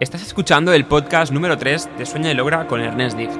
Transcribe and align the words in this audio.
Estás 0.00 0.22
escuchando 0.22 0.72
el 0.72 0.84
podcast 0.84 1.32
número 1.32 1.58
3 1.58 1.88
de 1.98 2.06
Sueña 2.06 2.30
y 2.30 2.34
Logra 2.34 2.68
con 2.68 2.80
Ernest 2.80 3.18
Dift. 3.18 3.34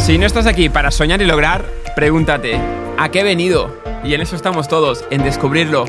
Si 0.00 0.18
no 0.18 0.26
estás 0.26 0.46
aquí 0.46 0.68
para 0.68 0.90
soñar 0.90 1.22
y 1.22 1.24
lograr, 1.24 1.64
pregúntate, 1.94 2.58
¿a 2.98 3.08
qué 3.08 3.20
he 3.20 3.22
venido? 3.22 3.80
Y 4.02 4.14
en 4.14 4.22
eso 4.22 4.34
estamos 4.34 4.66
todos, 4.66 5.04
en 5.10 5.22
descubrirlo. 5.22 5.84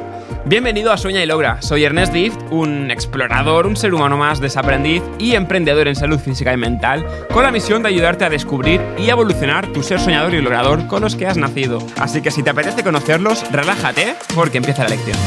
Bienvenido 0.45 0.91
a 0.91 0.97
Sueña 0.97 1.23
y 1.23 1.25
Logra. 1.25 1.59
Soy 1.63 1.85
Ernest 1.85 2.13
Dift, 2.13 2.39
un 2.51 2.91
explorador, 2.91 3.65
un 3.65 3.75
ser 3.75 3.95
humano 3.95 4.15
más, 4.15 4.39
desaprendiz 4.39 5.01
y 5.17 5.33
emprendedor 5.33 5.87
en 5.87 5.95
salud 5.95 6.19
física 6.19 6.53
y 6.53 6.57
mental, 6.57 7.03
con 7.33 7.41
la 7.41 7.51
misión 7.51 7.81
de 7.81 7.89
ayudarte 7.89 8.25
a 8.25 8.29
descubrir 8.29 8.79
y 8.95 9.09
evolucionar 9.09 9.65
tu 9.73 9.81
ser 9.81 9.99
soñador 9.99 10.35
y 10.35 10.41
logrador 10.41 10.85
con 10.85 11.01
los 11.01 11.15
que 11.15 11.25
has 11.25 11.37
nacido. 11.37 11.79
Así 11.97 12.21
que 12.21 12.29
si 12.29 12.43
te 12.43 12.51
apetece 12.51 12.83
conocerlos, 12.83 13.43
relájate 13.51 14.15
porque 14.35 14.59
empieza 14.59 14.83
la 14.83 14.89
lección. 14.89 15.17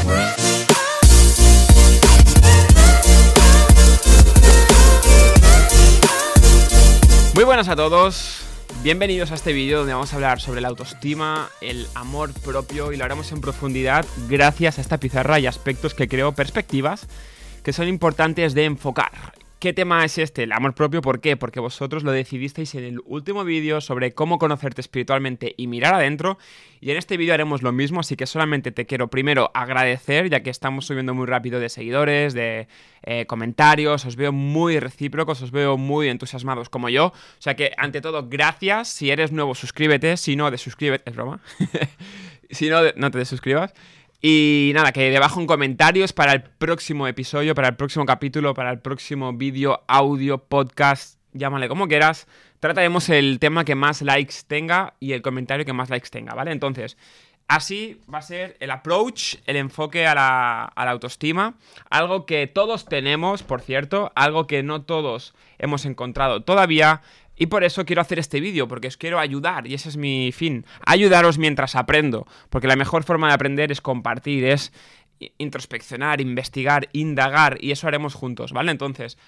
Buenas 7.63 7.75
a 7.75 7.77
todos, 7.77 8.41
bienvenidos 8.83 9.31
a 9.31 9.37
este 9.37 9.53
vídeo 9.53 9.79
donde 9.79 9.93
vamos 9.93 10.13
a 10.13 10.17
hablar 10.17 10.41
sobre 10.41 10.61
la 10.61 10.67
autoestima, 10.67 11.49
el 11.61 11.87
amor 11.95 12.33
propio 12.33 12.91
y 12.91 12.97
lo 12.97 13.05
haremos 13.05 13.31
en 13.31 13.41
profundidad 13.41 14.05
gracias 14.29 14.79
a 14.79 14.81
esta 14.81 14.99
pizarra 14.99 15.39
y 15.39 15.47
aspectos 15.47 15.95
que 15.95 16.09
creo 16.09 16.33
perspectivas 16.33 17.07
que 17.63 17.73
son 17.73 17.87
importantes 17.87 18.55
de 18.55 18.65
enfocar. 18.65 19.42
¿Qué 19.63 19.73
tema 19.73 20.05
es 20.05 20.19
este? 20.19 20.43
El 20.43 20.51
amor 20.51 20.75
propio, 20.75 21.03
¿por 21.03 21.21
qué? 21.21 21.37
Porque 21.37 21.61
vosotros 21.61 22.03
lo 22.03 22.11
decidisteis 22.11 22.75
en 22.75 22.83
el 22.83 23.01
último 23.05 23.45
vídeo 23.45 23.81
sobre 23.81 24.13
cómo 24.13 24.41
conocerte 24.41 24.81
espiritualmente 24.81 25.55
y 25.57 25.69
mirar 25.69 25.95
adentro. 25.95 26.37
Y 26.81 26.91
en 26.91 26.97
este 26.97 27.17
vídeo 27.17 27.33
haremos 27.33 27.63
lo 27.63 27.71
mismo, 27.71 28.01
así 28.01 28.17
que 28.17 28.27
solamente 28.27 28.73
te 28.73 28.87
quiero 28.87 29.07
primero 29.07 29.53
agradecer, 29.55 30.29
ya 30.29 30.43
que 30.43 30.51
estamos 30.51 30.87
subiendo 30.87 31.15
muy 31.15 31.27
rápido 31.27 31.61
de 31.61 31.69
seguidores, 31.69 32.35
de 32.35 32.67
eh, 33.05 33.27
comentarios, 33.27 34.05
os 34.05 34.17
veo 34.17 34.33
muy 34.33 34.81
recíprocos, 34.81 35.41
os 35.43 35.53
veo 35.53 35.77
muy 35.77 36.09
entusiasmados 36.09 36.69
como 36.69 36.89
yo. 36.89 37.07
O 37.07 37.15
sea 37.39 37.55
que, 37.55 37.71
ante 37.77 38.01
todo, 38.01 38.29
gracias. 38.29 38.89
Si 38.89 39.13
eres 39.13 39.31
nuevo, 39.31 39.55
suscríbete. 39.55 40.17
Si 40.17 40.35
no, 40.35 40.51
desuscríbete. 40.51 41.09
Es 41.09 41.15
broma. 41.15 41.41
si 42.51 42.69
no, 42.69 42.81
no 42.97 43.13
te 43.13 43.19
desuscribas. 43.19 43.73
Y 44.25 44.71
nada, 44.73 44.93
que 44.93 45.11
debajo 45.11 45.41
en 45.41 45.49
comentarios 45.49 46.13
para 46.13 46.33
el 46.33 46.45
próximo 46.45 47.09
episodio, 47.09 47.57
para 47.57 47.67
el 47.67 47.75
próximo 47.75 48.07
capítulo, 48.07 48.55
para 48.55 48.71
el 48.71 48.79
próximo 48.79 49.33
vídeo, 49.33 49.83
audio, 49.89 50.39
podcast, 50.39 51.19
llámale 51.33 51.69
como 51.69 51.89
quieras. 51.89 52.29
Trataremos 52.61 53.09
el 53.09 53.41
tema 53.41 53.65
que 53.65 53.75
más 53.75 54.01
likes 54.01 54.37
tenga 54.47 54.95
y 55.01 55.15
el 55.15 55.23
comentario 55.23 55.65
que 55.65 55.73
más 55.73 55.91
likes 55.91 56.09
tenga, 56.09 56.35
¿vale? 56.35 56.53
Entonces, 56.53 56.97
así 57.49 58.01
va 58.15 58.19
a 58.19 58.23
ser 58.23 58.57
el 58.61 58.71
approach, 58.71 59.39
el 59.45 59.57
enfoque 59.57 60.07
a 60.07 60.15
la, 60.15 60.65
a 60.67 60.85
la 60.85 60.93
autoestima. 60.93 61.55
Algo 61.91 62.25
que 62.25 62.47
todos 62.47 62.85
tenemos, 62.85 63.43
por 63.43 63.61
cierto, 63.61 64.13
algo 64.15 64.47
que 64.47 64.63
no 64.63 64.83
todos 64.83 65.35
hemos 65.59 65.85
encontrado 65.85 66.45
todavía. 66.45 67.03
Y 67.37 67.47
por 67.47 67.65
eso 67.65 67.85
quiero 67.85 68.03
hacer 68.03 68.19
este 68.19 68.41
vídeo, 68.41 68.69
porque 68.69 68.89
os 68.89 68.97
quiero 68.97 69.19
ayudar, 69.19 69.67
y 69.67 69.75
ese 69.75 69.89
es 69.89 69.97
mi 69.97 70.33
fin, 70.33 70.67
ayudaros 70.85 71.39
mientras 71.39 71.75
aprendo, 71.75 72.27
porque 72.51 72.69
la 72.69 72.77
mejor 72.77 73.05
forma 73.05 73.29
de 73.29 73.35
aprender 73.35 73.73
es 73.73 73.81
compartir, 73.81 74.45
es 74.45 74.73
introspeccionar, 75.39 76.21
investigar, 76.21 76.89
indagar, 76.93 77.57
y 77.61 77.71
eso 77.71 77.89
haremos 77.89 78.15
juntos, 78.15 78.53
¿vale? 78.53 78.71
Entonces, 78.71 79.19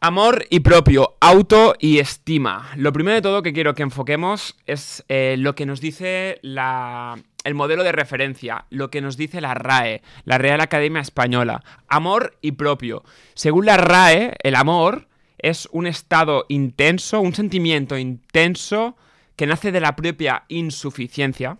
amor 0.00 0.44
y 0.50 0.60
propio, 0.60 1.16
auto 1.20 1.74
y 1.78 1.98
estima. 1.98 2.70
Lo 2.76 2.92
primero 2.92 3.14
de 3.14 3.22
todo 3.22 3.42
que 3.42 3.52
quiero 3.52 3.74
que 3.74 3.82
enfoquemos 3.82 4.56
es 4.66 5.04
eh, 5.08 5.36
lo 5.38 5.54
que 5.54 5.66
nos 5.66 5.80
dice 5.80 6.38
la, 6.42 7.16
el 7.44 7.54
modelo 7.54 7.84
de 7.84 7.92
referencia, 7.92 8.66
lo 8.70 8.90
que 8.90 9.00
nos 9.00 9.16
dice 9.16 9.40
la 9.40 9.54
RAE, 9.54 10.02
la 10.24 10.38
Real 10.38 10.60
Academia 10.60 11.00
Española. 11.00 11.62
Amor 11.88 12.36
y 12.40 12.52
propio. 12.52 13.04
Según 13.34 13.66
la 13.66 13.76
RAE, 13.76 14.34
el 14.42 14.56
amor 14.56 15.08
es 15.44 15.68
un 15.72 15.86
estado 15.86 16.46
intenso, 16.48 17.20
un 17.20 17.34
sentimiento 17.34 17.98
intenso 17.98 18.96
que 19.36 19.46
nace 19.46 19.72
de 19.72 19.80
la 19.80 19.94
propia 19.94 20.44
insuficiencia 20.48 21.58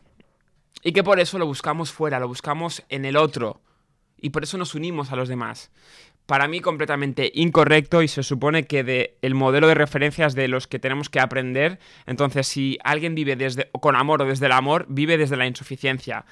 y 0.83 0.93
que 0.93 1.05
por 1.05 1.21
eso 1.21 1.39
lo 1.39 1.45
buscamos 1.45 1.93
fuera, 1.93 2.19
lo 2.19 2.27
buscamos 2.27 2.83
en 2.89 3.05
el 3.05 3.19
otro 3.19 3.61
y 4.17 4.31
por 4.31 4.43
eso 4.43 4.57
nos 4.57 4.75
unimos 4.75 5.13
a 5.13 5.17
los 5.17 5.29
demás. 5.29 5.71
Para 6.25 6.49
mí 6.49 6.61
completamente 6.61 7.31
incorrecto 7.35 8.01
y 8.01 8.09
se 8.09 8.23
supone 8.23 8.65
que 8.65 8.85
de 8.85 9.19
el 9.21 9.35
modelo 9.35 9.69
de 9.69 9.75
referencias 9.75 10.35
de 10.35 10.49
los 10.49 10.67
que 10.67 10.79
tenemos 10.79 11.11
que 11.11 11.21
aprender, 11.21 11.79
entonces 12.07 12.47
si 12.47 12.79
alguien 12.85 13.15
vive 13.15 13.37
desde 13.37 13.71
con 13.83 13.97
amor 13.97 14.23
o 14.23 14.25
desde 14.25 14.47
el 14.47 14.53
amor, 14.53 14.87
vive 14.89 15.19
desde 15.19 15.37
la 15.37 15.47
insuficiencia. 15.47 16.25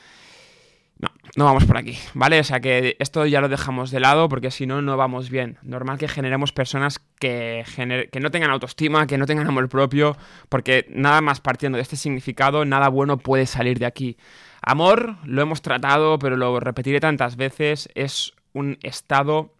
No, 1.02 1.10
no 1.36 1.44
vamos 1.44 1.64
por 1.64 1.76
aquí, 1.76 1.98
¿vale? 2.14 2.38
O 2.38 2.44
sea 2.44 2.60
que 2.60 2.96
esto 3.00 3.26
ya 3.26 3.40
lo 3.40 3.48
dejamos 3.48 3.90
de 3.90 3.98
lado 3.98 4.28
porque 4.28 4.52
si 4.52 4.66
no, 4.66 4.80
no 4.82 4.96
vamos 4.96 5.30
bien. 5.30 5.58
Normal 5.62 5.98
que 5.98 6.06
generemos 6.06 6.52
personas 6.52 7.00
que, 7.18 7.64
que 8.10 8.20
no 8.20 8.30
tengan 8.30 8.52
autoestima, 8.52 9.08
que 9.08 9.18
no 9.18 9.26
tengan 9.26 9.48
amor 9.48 9.68
propio, 9.68 10.16
porque 10.48 10.86
nada 10.90 11.20
más 11.20 11.40
partiendo 11.40 11.76
de 11.76 11.82
este 11.82 11.96
significado, 11.96 12.64
nada 12.64 12.88
bueno 12.88 13.18
puede 13.18 13.46
salir 13.46 13.80
de 13.80 13.86
aquí. 13.86 14.16
Amor, 14.62 15.16
lo 15.24 15.42
hemos 15.42 15.60
tratado, 15.60 16.20
pero 16.20 16.36
lo 16.36 16.60
repetiré 16.60 17.00
tantas 17.00 17.34
veces, 17.34 17.88
es 17.96 18.32
un 18.52 18.78
estado 18.82 19.52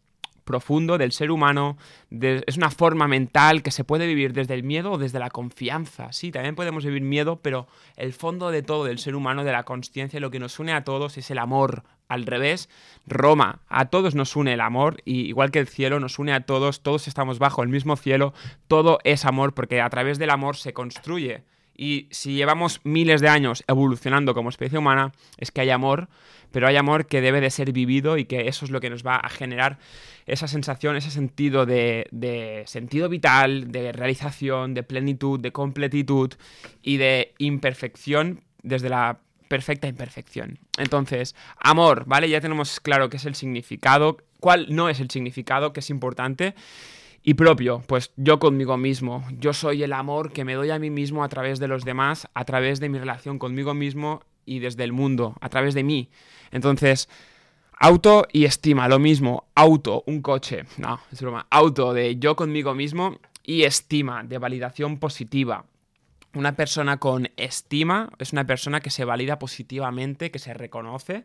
profundo 0.44 0.98
del 0.98 1.12
ser 1.12 1.30
humano, 1.30 1.76
es 2.10 2.56
una 2.56 2.70
forma 2.70 3.08
mental 3.08 3.62
que 3.62 3.70
se 3.70 3.84
puede 3.84 4.06
vivir 4.06 4.32
desde 4.32 4.54
el 4.54 4.62
miedo 4.62 4.92
o 4.92 4.98
desde 4.98 5.18
la 5.18 5.30
confianza. 5.30 6.12
Sí, 6.12 6.30
también 6.30 6.54
podemos 6.54 6.84
vivir 6.84 7.02
miedo, 7.02 7.40
pero 7.42 7.66
el 7.96 8.12
fondo 8.12 8.50
de 8.50 8.62
todo 8.62 8.84
del 8.84 8.98
ser 8.98 9.14
humano, 9.14 9.44
de 9.44 9.52
la 9.52 9.64
consciencia, 9.64 10.20
lo 10.20 10.30
que 10.30 10.38
nos 10.38 10.58
une 10.58 10.72
a 10.72 10.84
todos 10.84 11.18
es 11.18 11.30
el 11.30 11.38
amor. 11.38 11.84
Al 12.08 12.26
revés, 12.26 12.68
Roma, 13.06 13.60
a 13.68 13.86
todos 13.86 14.14
nos 14.14 14.36
une 14.36 14.52
el 14.52 14.60
amor, 14.60 14.98
y 15.06 15.22
igual 15.22 15.50
que 15.50 15.60
el 15.60 15.66
cielo 15.66 15.98
nos 15.98 16.18
une 16.18 16.34
a 16.34 16.44
todos, 16.44 16.82
todos 16.82 17.08
estamos 17.08 17.38
bajo 17.38 17.62
el 17.62 17.70
mismo 17.70 17.96
cielo, 17.96 18.34
todo 18.68 18.98
es 19.04 19.24
amor, 19.24 19.54
porque 19.54 19.80
a 19.80 19.88
través 19.88 20.18
del 20.18 20.28
amor 20.28 20.56
se 20.56 20.74
construye. 20.74 21.44
Y 21.76 22.08
si 22.10 22.34
llevamos 22.34 22.80
miles 22.84 23.20
de 23.20 23.28
años 23.28 23.64
evolucionando 23.66 24.34
como 24.34 24.50
especie 24.50 24.78
humana, 24.78 25.12
es 25.38 25.50
que 25.50 25.62
hay 25.62 25.70
amor, 25.70 26.08
pero 26.50 26.68
hay 26.68 26.76
amor 26.76 27.06
que 27.06 27.20
debe 27.20 27.40
de 27.40 27.50
ser 27.50 27.72
vivido 27.72 28.18
y 28.18 28.26
que 28.26 28.48
eso 28.48 28.64
es 28.64 28.70
lo 28.70 28.80
que 28.80 28.90
nos 28.90 29.04
va 29.04 29.16
a 29.16 29.28
generar 29.28 29.78
esa 30.26 30.46
sensación, 30.46 30.96
ese 30.96 31.10
sentido 31.10 31.66
de, 31.66 32.62
sentido 32.66 33.08
vital, 33.08 33.72
de 33.72 33.92
realización, 33.92 34.74
de 34.74 34.82
plenitud, 34.82 35.40
de 35.40 35.52
completitud 35.52 36.32
y 36.82 36.98
de 36.98 37.34
imperfección 37.38 38.42
desde 38.62 38.88
la 38.88 39.18
perfecta 39.48 39.88
imperfección. 39.88 40.58
Entonces, 40.78 41.34
amor, 41.58 42.04
¿vale? 42.06 42.28
Ya 42.28 42.40
tenemos 42.40 42.80
claro 42.80 43.10
qué 43.10 43.16
es 43.18 43.26
el 43.26 43.34
significado, 43.34 44.18
cuál 44.40 44.66
no 44.70 44.88
es 44.88 45.00
el 45.00 45.10
significado, 45.10 45.72
que 45.72 45.80
es 45.80 45.90
importante. 45.90 46.54
Y 47.24 47.34
propio, 47.34 47.82
pues 47.86 48.12
yo 48.16 48.40
conmigo 48.40 48.76
mismo. 48.76 49.24
Yo 49.38 49.52
soy 49.52 49.84
el 49.84 49.92
amor 49.92 50.32
que 50.32 50.44
me 50.44 50.54
doy 50.54 50.70
a 50.70 50.78
mí 50.78 50.90
mismo 50.90 51.22
a 51.22 51.28
través 51.28 51.60
de 51.60 51.68
los 51.68 51.84
demás, 51.84 52.28
a 52.34 52.44
través 52.44 52.80
de 52.80 52.88
mi 52.88 52.98
relación 52.98 53.38
conmigo 53.38 53.74
mismo 53.74 54.22
y 54.44 54.58
desde 54.58 54.82
el 54.82 54.92
mundo, 54.92 55.36
a 55.40 55.48
través 55.48 55.74
de 55.74 55.84
mí. 55.84 56.10
Entonces, 56.50 57.08
auto 57.78 58.26
y 58.32 58.44
estima, 58.44 58.88
lo 58.88 58.98
mismo. 58.98 59.44
Auto, 59.54 60.02
un 60.06 60.20
coche. 60.20 60.64
No, 60.78 61.00
es 61.12 61.22
broma. 61.22 61.46
Auto 61.48 61.94
de 61.94 62.16
yo 62.16 62.34
conmigo 62.34 62.74
mismo 62.74 63.18
y 63.44 63.62
estima, 63.62 64.24
de 64.24 64.38
validación 64.38 64.98
positiva. 64.98 65.64
Una 66.34 66.56
persona 66.56 66.98
con 66.98 67.30
estima 67.36 68.10
es 68.18 68.32
una 68.32 68.46
persona 68.46 68.80
que 68.80 68.90
se 68.90 69.04
valida 69.04 69.38
positivamente, 69.38 70.30
que 70.30 70.38
se 70.38 70.54
reconoce 70.54 71.24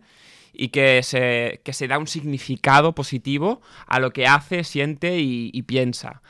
y 0.52 0.70
que 0.70 1.02
se, 1.04 1.62
se 1.66 1.88
da 1.88 1.98
un 1.98 2.08
significado 2.08 2.94
positivo 2.94 3.62
a 3.86 4.00
lo 4.00 4.12
que 4.12 4.28
hace, 4.28 4.64
siente 4.64 5.20
y, 5.20 5.50
y 5.54 5.62
piensa. 5.64 6.22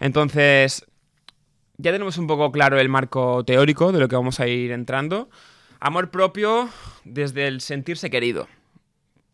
Entonces, 0.00 0.84
ya 1.76 1.92
tenemos 1.92 2.18
un 2.18 2.26
poco 2.26 2.50
claro 2.52 2.78
el 2.78 2.88
marco 2.88 3.44
teórico 3.44 3.92
de 3.92 4.00
lo 4.00 4.08
que 4.08 4.16
vamos 4.16 4.40
a 4.40 4.46
ir 4.46 4.72
entrando. 4.72 5.28
Amor 5.80 6.10
propio 6.10 6.68
desde 7.04 7.46
el 7.46 7.60
sentirse 7.60 8.10
querido. 8.10 8.48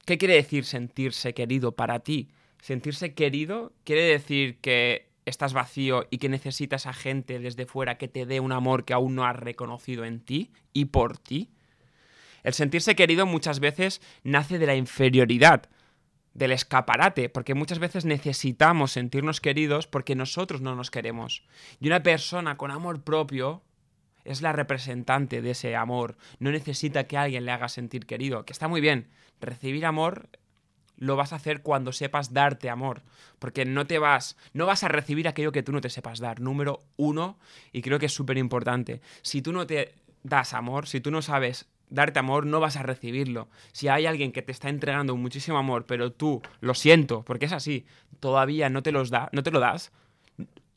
¿Qué 0.05 0.19
quiere 0.19 0.34
decir 0.34 0.65
sentirse 0.65 1.34
querido 1.34 1.72
para 1.72 2.00
ti? 2.00 2.28
Sentirse 2.60 3.15
querido 3.15 3.72
quiere 3.84 4.03
decir 4.03 4.59
que 4.59 5.09
estás 5.30 5.53
vacío 5.53 6.06
y 6.10 6.18
que 6.18 6.28
necesitas 6.28 6.86
a 6.86 6.92
gente 6.92 7.38
desde 7.38 7.66
fuera 7.66 7.98
que 7.98 8.09
te 8.09 8.27
dé 8.27 8.41
un 8.41 8.53
amor 8.53 8.84
que 8.84 8.92
aún 8.92 9.15
no 9.15 9.24
has 9.24 9.36
reconocido 9.36 10.04
en 10.04 10.21
ti 10.21 10.50
y 10.72 10.86
por 10.86 11.18
ti. 11.18 11.50
El 12.42 12.54
sentirse 12.54 12.94
querido 12.94 13.27
muchas 13.27 13.60
veces 13.60 14.00
nace 14.22 14.59
de 14.59 14.66
la 14.66 14.77
inferioridad, 14.77 15.68
del 16.34 16.53
escaparate, 16.53 17.28
porque 17.28 17.54
muchas 17.54 17.78
veces 17.78 18.04
necesitamos 18.04 18.92
sentirnos 18.92 19.41
queridos 19.41 19.86
porque 19.86 20.15
nosotros 20.15 20.60
no 20.60 20.74
nos 20.74 20.91
queremos. 20.91 21.44
Y 21.80 21.88
una 21.88 22.03
persona 22.03 22.56
con 22.56 22.71
amor 22.71 23.03
propio 23.03 23.62
es 24.24 24.42
la 24.42 24.53
representante 24.53 25.42
de 25.42 25.50
ese 25.50 25.76
amor. 25.76 26.16
No 26.38 26.50
necesita 26.50 27.04
que 27.04 27.16
alguien 27.16 27.44
le 27.44 27.53
haga 27.53 27.68
sentir 27.68 28.06
querido, 28.06 28.44
que 28.44 28.53
está 28.53 28.68
muy 28.68 28.80
bien. 28.80 29.09
Recibir 29.41 29.86
amor 29.86 30.28
lo 31.00 31.16
vas 31.16 31.32
a 31.32 31.36
hacer 31.36 31.62
cuando 31.62 31.92
sepas 31.92 32.32
darte 32.32 32.70
amor, 32.70 33.02
porque 33.41 33.64
no 33.64 33.86
te 33.86 33.98
vas, 33.98 34.36
no 34.52 34.66
vas 34.66 34.84
a 34.84 34.88
recibir 34.88 35.26
aquello 35.26 35.50
que 35.50 35.64
tú 35.64 35.72
no 35.72 35.80
te 35.80 35.91
sepas 35.91 36.20
dar. 36.20 36.41
Número 36.41 36.84
uno, 36.97 37.38
y 37.72 37.82
creo 37.82 37.98
que 37.98 38.06
es 38.06 38.14
súper 38.14 38.38
importante. 38.38 39.00
Si 39.22 39.42
tú 39.42 39.52
no 39.52 39.66
te 39.66 39.94
das 40.22 40.54
amor, 40.54 40.86
si 40.86 41.00
tú 41.00 41.10
no 41.10 41.22
sabes 41.22 41.66
darte 41.88 42.20
amor, 42.20 42.47
no 42.47 42.60
vas 42.60 42.76
a 42.76 42.82
recibirlo. 42.82 43.48
Si 43.72 43.88
hay 43.88 44.06
alguien 44.06 44.30
que 44.30 44.42
te 44.42 44.52
está 44.52 44.68
entregando 44.68 45.16
muchísimo 45.16 45.58
amor, 45.58 45.86
pero 45.86 46.12
tú, 46.12 46.42
lo 46.60 46.74
siento, 46.74 47.22
porque 47.24 47.47
es 47.47 47.52
así, 47.52 47.86
todavía 48.20 48.68
no 48.68 48.82
te, 48.82 48.92
los 48.92 49.10
da, 49.10 49.30
no 49.32 49.42
te 49.42 49.50
lo 49.50 49.58
das, 49.58 49.92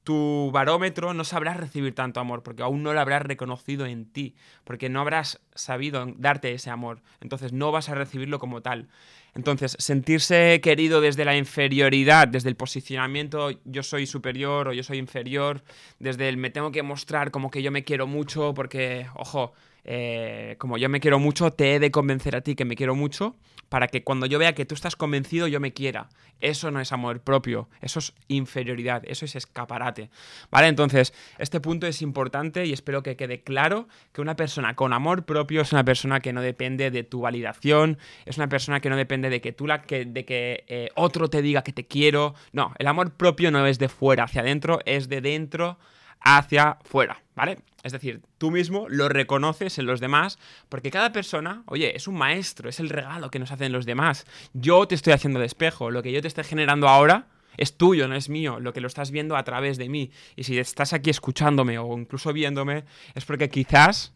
tu 0.04 0.52
barómetro 0.52 1.14
no 1.14 1.24
sabrás 1.24 1.58
recibir 1.58 1.96
tanto 1.96 2.20
amor, 2.20 2.44
porque 2.44 2.64
aún 2.64 2.84
no 2.84 2.94
lo 2.94 3.00
habrás 3.00 3.22
reconocido 3.22 3.86
en 3.86 4.06
ti, 4.06 4.36
porque 4.64 4.90
no 4.90 5.00
habrás 5.00 5.42
sabido 5.56 6.06
darte 6.18 6.54
ese 6.54 6.70
amor. 6.70 7.02
Entonces 7.22 7.54
no 7.54 7.72
vas 7.72 7.90
a 7.90 7.96
recibirlo 7.96 8.40
como 8.40 8.62
tal. 8.62 8.90
Entonces, 9.36 9.76
sentirse 9.80 10.62
querido 10.62 11.02
desde 11.02 11.26
la 11.26 11.36
inferioridad, 11.36 12.28
desde 12.28 12.50
el 12.50 12.56
posicionamiento 12.56 13.50
yo 13.66 13.82
soy 13.82 14.06
superior 14.06 14.68
o 14.68 14.74
yo 14.74 14.84
soy 14.84 15.00
inferior, 15.00 15.64
desde 16.00 16.30
el 16.30 16.38
me 16.38 16.52
tengo 16.52 16.72
que 16.72 16.84
mostrar 16.84 17.32
como 17.32 17.50
que 17.50 17.64
yo 17.64 17.72
me 17.72 17.84
quiero 17.84 18.06
mucho, 18.06 18.54
porque, 18.54 19.08
ojo, 19.16 19.54
eh, 19.86 20.56
como 20.60 20.78
yo 20.78 20.88
me 20.88 21.00
quiero 21.00 21.18
mucho, 21.18 21.52
te 21.52 21.76
he 21.76 21.80
de 21.80 21.90
convencer 21.90 22.36
a 22.36 22.42
ti 22.42 22.56
que 22.56 22.66
me 22.66 22.76
quiero 22.76 22.96
mucho 22.96 23.36
para 23.74 23.88
que 23.88 24.04
cuando 24.04 24.28
yo 24.28 24.38
vea 24.38 24.54
que 24.54 24.66
tú 24.66 24.76
estás 24.76 24.96
convencido 24.96 25.48
yo 25.48 25.60
me 25.60 25.74
quiera. 25.74 26.08
Eso 26.42 26.70
no 26.70 26.80
es 26.80 26.92
amor 26.92 27.22
propio, 27.22 27.70
eso 27.82 27.98
es 27.98 28.14
inferioridad, 28.28 29.02
eso 29.08 29.26
es 29.26 29.36
escaparate. 29.36 30.12
¿Vale? 30.52 30.68
Entonces, 30.68 31.12
este 31.40 31.60
punto 31.60 31.88
es 31.88 32.04
importante 32.04 32.68
y 32.68 32.72
espero 32.72 33.02
que 33.02 33.16
quede 33.16 33.42
claro 33.42 33.88
que 34.12 34.22
una 34.22 34.36
persona 34.36 34.76
con 34.76 34.94
amor 34.94 35.26
propio 35.26 35.62
es 35.62 35.72
una 35.72 35.84
persona 35.84 36.20
que 36.20 36.34
no 36.34 36.42
depende 36.44 36.92
de 36.92 37.04
tu 37.04 37.22
validación, 37.22 37.98
es 38.28 38.38
una 38.38 38.48
persona 38.48 38.80
que 38.80 38.92
no 38.92 38.96
depende 38.96 39.32
de 39.32 39.42
que 39.42 39.54
tú 39.54 39.66
la 39.66 39.82
que 39.82 40.06
de 40.06 40.24
que 40.24 40.66
eh, 40.68 40.90
otro 40.94 41.28
te 41.28 41.42
diga 41.42 41.64
que 41.64 41.74
te 41.74 41.88
quiero. 41.88 42.36
No, 42.52 42.76
el 42.78 42.86
amor 42.86 43.14
propio 43.14 43.50
no 43.50 43.66
es 43.66 43.80
de 43.80 43.90
fuera 43.90 44.26
hacia 44.26 44.42
adentro, 44.42 44.82
es 44.86 45.10
de 45.10 45.20
dentro 45.20 45.80
hacia 46.24 46.78
fuera, 46.84 47.22
¿vale? 47.36 47.60
Es 47.84 47.92
decir, 47.92 48.22
tú 48.38 48.50
mismo 48.50 48.88
lo 48.90 49.10
reconoces 49.10 49.78
en 49.78 49.86
los 49.86 50.00
demás, 50.00 50.40
porque 50.70 50.90
cada 50.90 51.12
persona, 51.12 51.64
oye, 51.68 51.96
es 51.96 52.08
un 52.08 52.16
maestro, 52.16 52.70
es 52.70 52.80
el 52.80 52.90
regalo 52.90 53.30
que 53.30 53.40
nos 53.40 53.52
hacen 53.52 53.74
los 53.74 53.86
demás. 53.86 54.26
Yo 54.54 54.88
te 54.88 54.96
estoy 54.96 55.14
haciendo 55.14 55.40
de 55.40 55.46
espejo, 55.46 55.92
lo 55.92 56.02
que 56.02 56.12
yo 56.12 56.22
te 56.22 56.30
estoy 56.30 56.46
generando 56.46 56.88
ahora 56.88 57.28
es 57.58 57.78
tuyo, 57.78 58.08
no 58.08 58.16
es 58.16 58.30
mío, 58.30 58.60
lo 58.60 58.74
que 58.74 58.82
lo 58.82 58.88
estás 58.88 59.12
viendo 59.12 59.36
a 59.36 59.44
través 59.44 59.78
de 59.78 59.90
mí. 59.90 60.12
Y 60.36 60.46
si 60.46 60.58
estás 60.58 60.94
aquí 60.94 61.10
escuchándome 61.10 61.78
o 61.78 61.98
incluso 61.98 62.32
viéndome, 62.34 62.86
es 63.16 63.26
porque 63.26 63.50
quizás 63.50 64.14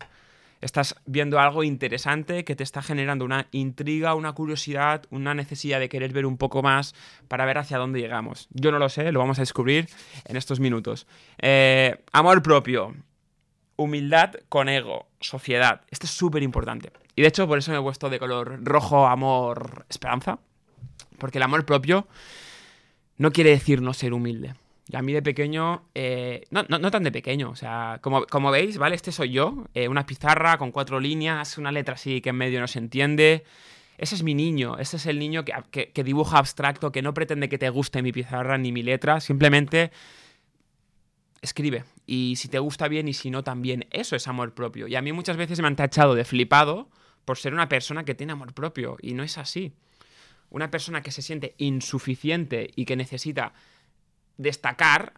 estás 0.61 0.95
viendo 1.05 1.39
algo 1.39 1.63
interesante 1.63 2.43
que 2.43 2.55
te 2.55 2.63
está 2.63 2.81
generando 2.81 3.25
una 3.25 3.47
intriga, 3.51 4.15
una 4.15 4.33
curiosidad, 4.33 5.03
una 5.09 5.33
necesidad 5.33 5.79
de 5.79 5.89
querer 5.89 6.13
ver 6.13 6.25
un 6.25 6.37
poco 6.37 6.61
más 6.61 6.95
para 7.27 7.45
ver 7.45 7.57
hacia 7.57 7.77
dónde 7.77 7.99
llegamos. 7.99 8.47
Yo 8.51 8.71
no 8.71 8.79
lo 8.79 8.89
sé, 8.89 9.11
lo 9.11 9.19
vamos 9.19 9.39
a 9.39 9.41
descubrir 9.41 9.87
en 10.25 10.37
estos 10.37 10.59
minutos. 10.59 11.07
Eh, 11.39 11.95
amor 12.11 12.41
propio, 12.41 12.95
humildad 13.75 14.35
con 14.49 14.69
ego, 14.69 15.07
sociedad. 15.19 15.81
Esto 15.89 16.05
es 16.05 16.11
súper 16.11 16.43
importante. 16.43 16.91
Y 17.15 17.21
de 17.21 17.27
hecho 17.27 17.47
por 17.47 17.57
eso 17.57 17.71
me 17.71 17.77
he 17.77 17.81
puesto 17.81 18.09
de 18.09 18.19
color 18.19 18.59
rojo, 18.63 19.07
amor, 19.07 19.85
esperanza. 19.89 20.39
Porque 21.17 21.39
el 21.39 21.43
amor 21.43 21.65
propio 21.65 22.07
no 23.17 23.31
quiere 23.31 23.49
decir 23.51 23.81
no 23.81 23.93
ser 23.93 24.13
humilde. 24.13 24.53
A 24.93 25.01
mí 25.01 25.11
de 25.11 25.21
pequeño, 25.21 25.89
eh, 25.95 26.45
no, 26.49 26.63
no, 26.63 26.91
tan 26.91 27.03
de 27.03 27.11
pequeño, 27.11 27.49
o 27.49 27.55
sea, 27.55 27.99
como, 28.01 28.25
como 28.25 28.51
veis, 28.51 28.77
¿vale? 28.77 28.95
Este 28.95 29.11
soy 29.11 29.31
yo, 29.31 29.65
eh, 29.73 29.89
una 29.89 30.05
pizarra 30.05 30.57
con 30.57 30.71
cuatro 30.71 31.01
líneas, 31.01 31.57
una 31.57 31.73
letra 31.73 31.95
así 31.95 32.21
que 32.21 32.29
en 32.29 32.37
medio 32.37 32.61
no 32.61 32.67
se 32.67 32.79
entiende. 32.79 33.43
Ese 33.97 34.15
es 34.15 34.23
mi 34.23 34.33
niño, 34.33 34.77
ese 34.77 34.95
es 34.97 35.05
el 35.05 35.19
niño 35.19 35.43
que, 35.43 35.91
que, 35.91 36.03
dibuja 36.03 36.37
abstracto, 36.37 36.91
que 36.91 37.01
no 37.01 37.13
pretende 37.13 37.49
que 37.49 37.57
te 37.57 37.69
guste 37.69 38.01
mi 38.01 38.13
pizarra 38.13 38.57
ni 38.57 38.71
mi 38.71 38.81
letra, 38.81 39.19
simplemente 39.19 39.91
escribe. 41.41 41.83
Y 42.05 42.35
si 42.37 42.47
te 42.47 42.59
gusta 42.59 42.87
bien 42.87 43.07
y 43.07 43.13
si 43.13 43.29
no 43.29 43.43
también, 43.43 43.87
eso 43.91 44.15
es 44.15 44.27
amor 44.27 44.53
propio. 44.53 44.87
Y 44.87 44.95
a 44.95 45.01
mí 45.01 45.11
muchas 45.11 45.35
veces 45.35 45.59
me 45.59 45.67
han 45.67 45.75
tachado 45.75 46.15
de 46.15 46.23
flipado 46.23 46.89
por 47.25 47.37
ser 47.37 47.53
una 47.53 47.67
persona 47.67 48.05
que 48.05 48.15
tiene 48.15 48.31
amor 48.31 48.53
propio, 48.53 48.95
y 49.01 49.13
no 49.13 49.23
es 49.23 49.37
así. 49.37 49.73
Una 50.49 50.71
persona 50.71 51.01
que 51.01 51.11
se 51.11 51.21
siente 51.21 51.55
insuficiente 51.57 52.69
y 52.75 52.85
que 52.85 52.95
necesita 52.95 53.53
destacar, 54.37 55.13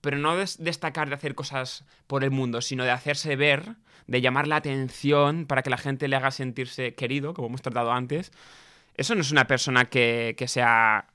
pero 0.00 0.18
no 0.18 0.36
destacar 0.36 1.08
de 1.08 1.14
hacer 1.14 1.34
cosas 1.34 1.84
por 2.06 2.24
el 2.24 2.30
mundo, 2.30 2.60
sino 2.60 2.84
de 2.84 2.90
hacerse 2.90 3.36
ver, 3.36 3.76
de 4.06 4.20
llamar 4.20 4.46
la 4.46 4.56
atención 4.56 5.46
para 5.46 5.62
que 5.62 5.70
la 5.70 5.76
gente 5.76 6.08
le 6.08 6.16
haga 6.16 6.30
sentirse 6.30 6.94
querido, 6.94 7.34
como 7.34 7.48
hemos 7.48 7.62
tratado 7.62 7.92
antes. 7.92 8.32
Eso 8.94 9.14
no 9.14 9.20
es 9.20 9.30
una 9.30 9.46
persona 9.46 9.86
que, 9.86 10.34
que 10.38 10.48
sea 10.48 11.06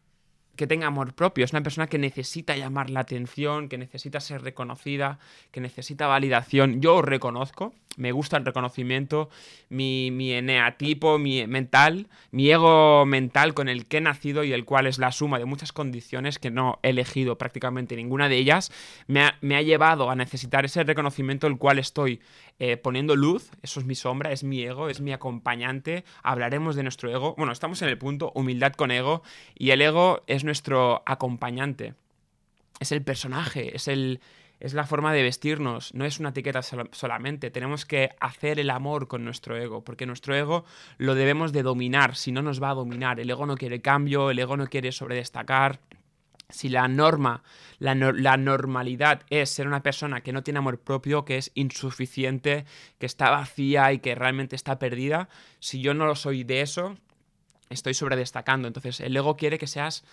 que 0.56 0.68
tenga 0.68 0.88
amor 0.88 1.14
propio, 1.14 1.46
es 1.46 1.52
una 1.52 1.64
persona 1.64 1.88
que 1.88 1.98
necesita 1.98 2.56
llamar 2.56 2.90
la 2.90 3.02
atención, 3.02 3.70
que 3.70 3.78
necesita 3.78 4.20
ser 4.20 4.44
reconocida, 4.44 5.20
que 5.52 5.62
necesita 5.62 6.08
validación. 6.08 6.82
Yo 6.82 7.02
reconozco, 7.02 7.74
me 7.98 8.12
gusta 8.12 8.38
el 8.38 8.46
reconocimiento, 8.46 9.30
mi, 9.70 10.12
mi 10.12 10.32
eneatipo, 10.32 11.18
mi 11.18 11.46
mental, 11.48 12.08
mi 12.32 12.50
ego 12.52 13.06
mental 13.06 13.54
con 13.54 13.68
el 13.68 13.86
que 13.86 13.98
he 13.98 14.02
nacido 14.02 14.44
y 14.44 14.54
el 14.54 14.66
cual 14.66 14.88
es 14.88 15.00
la 15.00 15.12
suma 15.12 15.40
de 15.40 15.46
muchas 15.46 15.72
condiciones 15.72 16.40
que 16.40 16.52
no 16.52 16.80
he 16.84 16.90
elegido 16.90 17.38
prácticamente 17.38 17.96
ninguna 17.96 18.30
de 18.30 18.38
ellas, 18.38 18.72
me 19.08 19.22
ha, 19.22 19.38
me 19.42 19.56
ha 19.56 19.62
llevado 19.62 20.10
a 20.10 20.16
necesitar 20.16 20.66
ese 20.66 20.84
reconocimiento 20.84 21.48
el 21.48 21.58
cual 21.58 21.80
estoy 21.80 22.22
eh, 22.60 22.78
poniendo 22.78 23.16
luz, 23.16 23.52
eso 23.64 23.80
es 23.80 23.86
mi 23.86 23.96
sombra, 23.96 24.32
es 24.32 24.44
mi 24.44 24.62
ego, 24.64 24.90
es 24.90 25.02
mi 25.02 25.12
acompañante, 25.12 26.04
hablaremos 26.22 26.76
de 26.76 26.84
nuestro 26.84 27.10
ego. 27.10 27.34
Bueno, 27.36 27.52
estamos 27.52 27.82
en 27.82 27.90
el 27.90 27.98
punto 27.98 28.32
humildad 28.36 28.74
con 28.74 28.92
ego 28.92 29.24
y 29.56 29.72
el 29.72 29.82
ego 29.82 30.22
es 30.28 30.43
nuestro 30.44 31.04
acompañante, 31.06 31.96
es 32.80 32.92
el 32.92 33.02
personaje, 33.02 33.76
es 33.76 33.88
el... 33.88 34.22
Es 34.60 34.74
la 34.74 34.86
forma 34.86 35.12
de 35.12 35.24
vestirnos, 35.24 35.94
no 35.94 36.06
es 36.06 36.22
una 36.22 36.30
etiqueta 36.30 36.62
solamente. 36.62 37.52
Tenemos 37.52 37.86
que 37.86 38.12
hacer 38.22 38.62
el 38.62 38.70
amor 38.70 39.10
con 39.10 39.26
nuestro 39.26 39.58
ego, 39.58 39.84
porque 39.84 40.06
nuestro 40.06 40.34
ego 40.36 40.64
lo 40.98 41.16
debemos 41.16 41.52
de 41.52 41.64
dominar, 41.64 42.16
si 42.16 42.32
no 42.32 42.42
nos 42.42 42.64
va 42.64 42.70
a 42.70 42.74
dominar. 42.74 43.20
El 43.20 43.30
ego 43.30 43.46
no 43.46 43.58
quiere 43.58 43.82
cambio, 43.82 44.30
el 44.30 44.40
ego 44.40 44.56
no 44.56 44.68
quiere 44.68 44.94
sobredestacar, 44.94 45.82
si 46.54 46.70
la 46.70 46.88
norma, 46.88 47.44
la, 47.80 47.96
normalidad 48.38 49.24
es 49.30 49.50
ser 49.50 49.68
una 49.68 49.84
persona 49.84 50.22
que 50.22 50.32
no 50.32 50.44
tiene 50.44 50.60
amor 50.60 50.80
propio, 50.80 51.26
que 51.26 51.38
es 51.38 51.52
insuficiente, 51.56 52.66
que 53.00 53.06
está 53.06 53.32
vacía 53.32 53.92
y 53.92 54.00
que 54.00 54.16
realmente 54.16 54.56
está 54.56 54.80
perdida, 54.80 55.30
si 55.60 55.82
yo 55.82 55.94
no 55.94 56.06
lo 56.06 56.16
soy 56.16 56.44
de 56.44 56.62
eso, 56.62 56.96
estoy 57.74 57.94
sobredestacando. 57.94 58.68
Entonces, 58.68 59.00
el 59.00 59.16
ego 59.16 59.36
quiere 59.36 59.58
que 59.58 59.68
seas, 59.68 60.04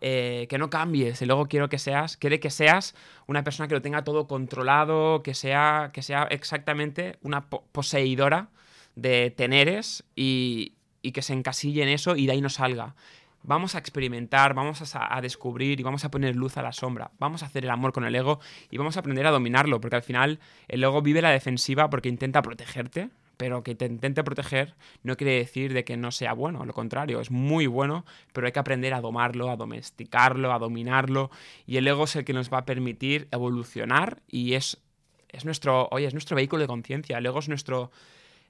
eh, 0.00 0.46
que 0.48 0.58
no 0.58 0.70
cambies, 0.70 1.22
el 1.22 1.30
ego 1.30 1.46
quiere 1.46 1.68
que 1.68 1.78
seas, 1.78 2.16
quiere 2.16 2.40
que 2.40 2.50
seas 2.50 2.94
una 3.26 3.44
persona 3.44 3.68
que 3.68 3.74
lo 3.74 3.82
tenga 3.82 4.04
todo 4.04 4.26
controlado, 4.26 5.22
que 5.22 5.34
sea, 5.34 5.90
que 5.92 6.02
sea 6.02 6.24
exactamente 6.24 7.18
una 7.22 7.48
poseidora 7.48 8.48
de 8.96 9.30
teneres 9.30 10.04
y, 10.16 10.74
y 11.02 11.12
que 11.12 11.22
se 11.22 11.32
encasille 11.32 11.82
en 11.82 11.88
eso 11.88 12.16
y 12.16 12.26
de 12.26 12.32
ahí 12.32 12.40
no 12.40 12.48
salga 12.50 12.94
vamos 13.42 13.74
a 13.74 13.78
experimentar, 13.78 14.54
vamos 14.54 14.94
a, 14.94 15.20
descubrir 15.20 15.80
y 15.80 15.82
vamos 15.82 16.04
a 16.04 16.10
poner 16.10 16.36
luz 16.36 16.56
a 16.56 16.62
la 16.62 16.72
sombra. 16.72 17.10
Vamos 17.18 17.42
a 17.42 17.46
hacer 17.46 17.64
el 17.64 17.70
amor 17.70 17.92
con 17.92 18.04
el 18.04 18.14
ego 18.14 18.40
y 18.70 18.78
vamos 18.78 18.96
a 18.96 19.00
aprender 19.00 19.26
a 19.26 19.30
dominarlo, 19.30 19.80
porque 19.80 19.96
al 19.96 20.02
final 20.02 20.40
el 20.68 20.82
ego 20.82 21.02
vive 21.02 21.22
la 21.22 21.30
defensiva 21.30 21.90
porque 21.90 22.08
intenta 22.08 22.42
protegerte, 22.42 23.10
pero 23.40 23.62
que 23.62 23.74
te 23.74 23.86
intente 23.86 24.22
proteger 24.22 24.74
no 25.02 25.16
quiere 25.16 25.32
decir 25.32 25.72
de 25.72 25.82
que 25.82 25.96
no 25.96 26.10
sea 26.10 26.34
bueno, 26.34 26.66
lo 26.66 26.74
contrario, 26.74 27.22
es 27.22 27.30
muy 27.30 27.66
bueno, 27.66 28.04
pero 28.34 28.46
hay 28.46 28.52
que 28.52 28.58
aprender 28.58 28.92
a 28.92 29.00
domarlo, 29.00 29.48
a 29.48 29.56
domesticarlo, 29.56 30.52
a 30.52 30.58
dominarlo, 30.58 31.30
y 31.66 31.78
el 31.78 31.88
ego 31.88 32.04
es 32.04 32.16
el 32.16 32.26
que 32.26 32.34
nos 32.34 32.52
va 32.52 32.58
a 32.58 32.66
permitir 32.66 33.28
evolucionar 33.30 34.20
y 34.28 34.52
es, 34.56 34.82
es 35.30 35.46
nuestro, 35.46 35.88
oye, 35.90 36.06
es 36.06 36.12
nuestro 36.12 36.36
vehículo 36.36 36.60
de 36.60 36.66
conciencia, 36.66 37.16
el 37.16 37.24
ego 37.24 37.38
es 37.38 37.48
nuestro 37.48 37.90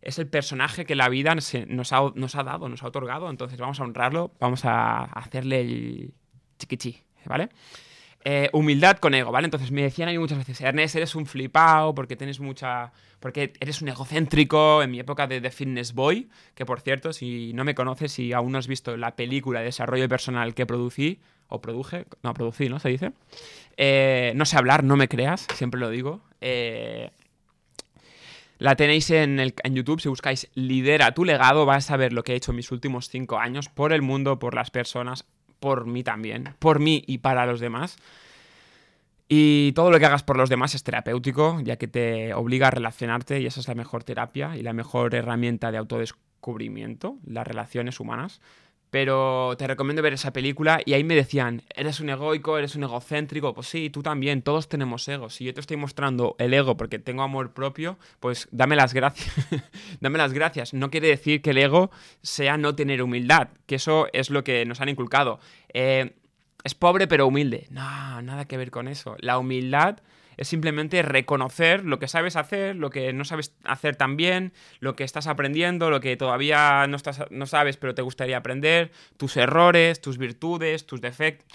es 0.03 0.19
el 0.19 0.27
personaje 0.27 0.85
que 0.85 0.97
la 0.97 1.09
vida 1.09 1.37
nos, 1.37 1.93
ha, 1.93 2.11
nos 2.17 2.35
ha 2.35 2.43
dado, 2.43 2.69
nos 2.69 2.83
ha 2.83 2.89
otorgado, 2.89 3.31
entonces 3.31 3.61
vamos 3.61 3.79
a 3.79 3.85
honrarlo, 3.85 4.33
vamos 4.41 4.65
a 4.65 5.05
hacerle 5.05 5.61
el 5.61 6.15
chiquichi, 6.59 7.01
¿vale? 7.27 7.51
Eh, 8.23 8.51
humildad 8.53 8.99
con 8.99 9.15
ego, 9.15 9.33
¿vale? 9.33 9.47
Entonces 9.47 9.71
me 9.71 9.83
decían 9.83 10.09
a 10.09 10.13
mí 10.13 10.19
muchas 10.19 10.37
veces, 10.37 10.61
Ernest, 10.61 10.95
eres 10.95 11.15
un 11.15 11.25
flipao 11.25 11.95
porque 11.95 12.17
tienes 12.17 12.39
mucha... 12.39 12.93
porque 13.19 13.55
eres 13.61 13.81
un 13.81 13.89
egocéntrico 13.89 14.83
en 14.83 14.91
mi 14.91 15.01
época 15.01 15.27
de 15.27 15.41
The 15.41 15.51
Fitness 15.51 15.95
Boy, 15.95 16.29
que 16.55 16.67
por 16.67 16.81
cierto, 16.81 17.15
si 17.15 17.53
no 17.55 17.65
me 17.65 17.75
conoces 17.75 18.19
y 18.19 18.35
aún 18.35 18.53
no 18.53 18.59
has 18.59 18.67
visto 18.67 18.97
la 18.97 19.17
película 19.17 19.61
de 19.61 19.67
desarrollo 19.67 20.09
personal 20.09 20.55
que 20.55 20.67
producí, 20.67 21.21
o 21.49 21.61
produje, 21.61 22.07
no, 22.23 22.33
producí, 22.33 22.69
¿no? 22.69 22.79
Se 22.79 22.89
dice. 22.89 23.13
Eh, 23.77 24.33
no 24.37 24.45
sé 24.45 24.57
hablar, 24.57 24.85
no 24.85 24.97
me 24.97 25.09
creas, 25.09 25.47
siempre 25.55 25.81
lo 25.81 25.91
digo. 25.91 26.21
Eh, 26.41 27.11
la 28.59 28.77
tenéis 28.77 29.11
en, 29.11 29.41
en, 29.41 29.75
YouTube, 29.75 30.01
si 30.01 30.09
buscáis 30.09 30.49
Lidera 30.55 31.13
tu 31.13 31.25
legado, 31.25 31.67
vas 31.67 31.91
a 31.91 31.97
ver 31.97 32.13
lo 32.13 32.23
que 32.23 32.33
he 32.33 32.37
hecho 32.37 32.53
en 32.53 32.57
mis 32.57 32.71
últimos 32.71 33.09
cinco 33.09 33.39
años 33.39 33.69
por 33.69 33.93
el 33.93 34.03
mundo, 34.03 34.39
por 34.39 34.55
las 34.55 34.71
personas, 34.71 35.27
por 35.61 35.87
mí 35.87 36.03
también, 36.03 36.55
por 36.59 36.81
mí 36.81 37.05
y 37.07 37.19
para 37.19 37.47
los 37.47 37.61
demás. 37.61 37.97
Y 39.29 39.71
todo 39.73 39.93
lo 39.93 40.01
que 40.01 40.07
hagas 40.07 40.25
por 40.25 40.37
los 40.37 40.49
demás 40.49 40.75
es 40.75 40.83
terapéutico, 40.83 41.61
ya 41.63 41.77
que 41.77 41.87
te 41.87 42.35
obliga 42.35 42.67
a 42.67 42.71
relacionarte 42.73 43.41
y 43.41 43.47
esa 43.47 43.61
es 43.61 43.69
la 43.69 43.77
mejor 43.77 44.03
terapia 44.03 44.57
y 44.57 44.63
la 44.63 44.73
mejor 44.73 45.15
herramienta 45.15 45.71
de 45.71 45.79
autodescubrimiento, 45.79 47.17
las 47.25 47.47
relaciones 47.47 48.01
humanas. 48.01 48.41
Pero 48.91 49.55
te 49.57 49.67
recomiendo 49.67 50.03
ver 50.03 50.13
esa 50.13 50.33
película 50.33 50.81
y 50.85 50.95
ahí 50.95 51.05
me 51.05 51.15
decían, 51.15 51.63
eres 51.75 52.01
un 52.01 52.11
egoico, 52.11 52.59
eres 52.59 52.75
un 52.75 52.83
egocéntrico, 52.83 53.55
pues 53.55 53.69
sí, 53.69 53.89
tú 53.89 54.03
también, 54.03 54.43
todos 54.43 54.69
tenemos 54.69 55.07
ego. 55.09 55.31
Si 55.31 55.45
yo 55.45 55.55
te 55.55 55.61
estoy 55.61 55.77
mostrando 55.77 56.35
el 56.39 56.53
ego 56.53 56.77
porque 56.77 56.99
tengo 56.99 57.23
amor 57.23 57.53
propio, 57.53 57.99
pues 58.19 58.49
dame 58.51 58.77
las 58.77 58.93
gracias. 58.93 59.33
dame 60.01 60.19
las 60.19 60.33
gracias. 60.33 60.75
No 60.75 60.91
quiere 60.91 61.09
decir 61.09 61.41
que 61.41 61.51
el 61.51 61.59
ego 61.59 61.91
sea 62.23 62.57
no 62.57 62.75
tener 62.75 63.03
humildad, 63.03 63.49
que 63.67 63.77
eso 63.77 64.09
es 64.13 64.31
lo 64.31 64.43
que 64.45 64.65
nos 64.67 64.81
han 64.81 64.89
inculcado. 64.89 65.39
Eh, 65.73 66.17
es 66.65 66.75
pobre 66.75 67.07
pero 67.07 67.27
humilde. 67.27 67.67
No, 67.71 68.21
nada 68.23 68.45
que 68.47 68.57
ver 68.57 68.71
con 68.71 68.89
eso. 68.89 69.17
La 69.21 69.39
humildad 69.39 70.01
es 70.41 70.49
simplemente 70.49 71.03
reconocer 71.03 71.85
lo 71.85 71.99
que 71.99 72.09
sabes 72.09 72.35
hacer, 72.35 72.75
lo 72.75 72.89
que 72.89 73.13
no 73.13 73.27
sabes 73.27 73.55
hacer 73.63 73.97
tan 73.97 74.17
bien, 74.17 74.55
lo 74.81 74.97
que 74.97 75.05
estás 75.05 75.27
aprendiendo, 75.27 75.91
lo 75.91 76.01
que 76.01 76.17
todavía 76.17 76.87
no, 76.89 76.97
estás, 76.97 77.21
no 77.31 77.45
sabes 77.45 77.77
pero 77.77 77.95
te 77.95 78.01
gustaría 78.01 78.39
aprender, 78.39 78.91
tus 79.19 79.37
errores, 79.37 80.01
tus 80.01 80.17
virtudes, 80.17 80.87
tus 80.87 81.03
defectos. 81.03 81.47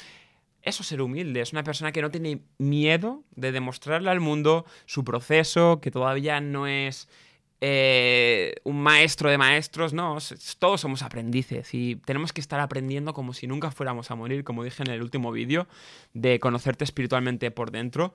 Eso 0.62 0.84
es 0.84 0.88
ser 0.88 1.01
humilde, 1.01 1.42
es 1.42 1.51
una 1.51 1.63
persona 1.63 1.92
que 1.92 2.04
no 2.04 2.12
tiene 2.12 2.44
miedo 2.60 3.24
de 3.36 3.51
demostrarle 3.51 4.12
al 4.12 4.20
mundo 4.20 4.65
su 4.86 5.04
proceso, 5.04 5.82
que 5.82 5.89
todavía 5.89 6.39
no 6.39 6.68
es 6.68 7.10
eh, 7.62 8.54
un 8.65 8.84
maestro 8.84 9.32
de 9.32 9.39
maestros, 9.39 9.94
no, 9.94 10.18
todos 10.60 10.82
somos 10.82 11.01
aprendices 11.01 11.74
y 11.74 11.96
tenemos 11.96 12.34
que 12.34 12.42
estar 12.42 12.60
aprendiendo 12.60 13.15
como 13.15 13.34
si 13.34 13.48
nunca 13.48 13.72
fuéramos 13.72 14.12
a 14.12 14.15
morir, 14.15 14.44
como 14.44 14.63
dije 14.63 14.84
en 14.84 14.92
el 14.92 15.01
último 15.01 15.32
vídeo, 15.32 15.68
de 16.13 16.39
conocerte 16.39 16.84
espiritualmente 16.84 17.50
por 17.50 17.72
dentro. 17.72 18.13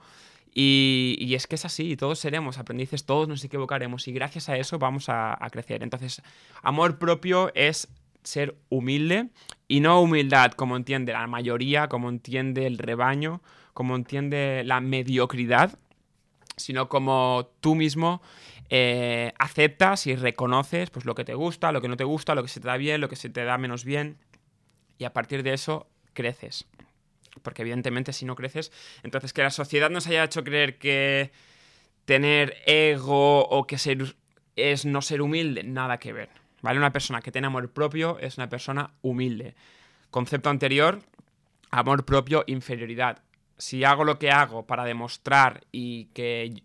Y, 0.53 1.33
es 1.33 1.47
que 1.47 1.55
es 1.55 1.65
así, 1.65 1.95
todos 1.95 2.19
seremos 2.19 2.57
aprendices, 2.57 3.05
todos 3.05 3.27
nos 3.27 3.43
equivocaremos 3.43 4.07
y 4.07 4.11
gracias 4.11 4.49
a 4.49 4.57
eso 4.57 4.79
vamos 4.79 5.05
a, 5.07 5.37
crecer. 5.51 5.81
Entonces, 5.81 6.21
amor 6.61 6.97
propio 6.97 7.51
es 7.55 7.87
ser 8.23 8.55
humilde 8.69 9.29
y 9.67 9.79
no 9.79 10.01
humildad 10.01 10.51
como 10.51 10.75
entiende 10.75 11.13
la 11.13 11.25
mayoría, 11.27 11.87
como 11.87 12.09
entiende 12.09 12.67
el 12.67 12.77
rebaño, 12.77 13.41
como 13.73 13.95
entiende 13.95 14.63
la 14.65 14.81
mediocridad, 14.81 15.79
sino 16.57 16.89
como 16.89 17.49
tú 17.61 17.75
mismo 17.75 18.21
eh, 18.69 19.33
aceptas 19.39 20.05
y 20.05 20.15
reconoces 20.15 20.89
pues, 20.89 21.05
lo 21.05 21.15
que 21.15 21.23
te 21.23 21.33
gusta, 21.33 21.71
lo 21.71 21.81
que 21.81 21.87
no 21.87 21.97
te 21.97 22.03
gusta, 22.03 22.35
lo 22.35 22.43
que 22.43 22.49
se 22.49 22.59
te 22.59 22.67
da 22.67 22.77
bien, 22.77 22.99
lo 22.99 23.07
que 23.09 23.15
se 23.15 23.29
te 23.29 23.45
da 23.45 23.57
menos 23.57 23.85
bien 23.85 24.17
y 24.97 25.05
a 25.05 25.13
partir 25.13 25.43
de 25.43 25.53
eso 25.53 25.87
creces 26.13 26.67
porque 27.41 27.61
evidentemente 27.61 28.13
si 28.13 28.25
no 28.25 28.35
creces, 28.35 28.71
entonces 29.03 29.33
que 29.33 29.43
la 29.43 29.51
sociedad 29.51 29.89
nos 29.89 30.07
haya 30.07 30.23
hecho 30.23 30.43
creer 30.43 30.77
que 30.77 31.31
tener 32.05 32.57
ego 32.65 33.47
o 33.47 33.67
que 33.67 33.77
ser 33.77 34.15
es 34.55 34.85
no 34.85 35.01
ser 35.01 35.21
humilde, 35.21 35.63
nada 35.63 35.97
que 35.97 36.13
ver. 36.13 36.29
¿Vale? 36.61 36.77
Una 36.77 36.91
persona 36.91 37.21
que 37.21 37.31
tiene 37.31 37.47
amor 37.47 37.71
propio 37.71 38.19
es 38.19 38.37
una 38.37 38.49
persona 38.49 38.91
humilde. 39.01 39.55
Concepto 40.11 40.49
anterior, 40.49 41.01
amor 41.71 42.05
propio, 42.05 42.43
inferioridad. 42.47 43.23
Si 43.57 43.83
hago 43.83 44.03
lo 44.03 44.19
que 44.19 44.31
hago 44.31 44.67
para 44.67 44.85
demostrar 44.85 45.61
y 45.71 46.05
que 46.13 46.63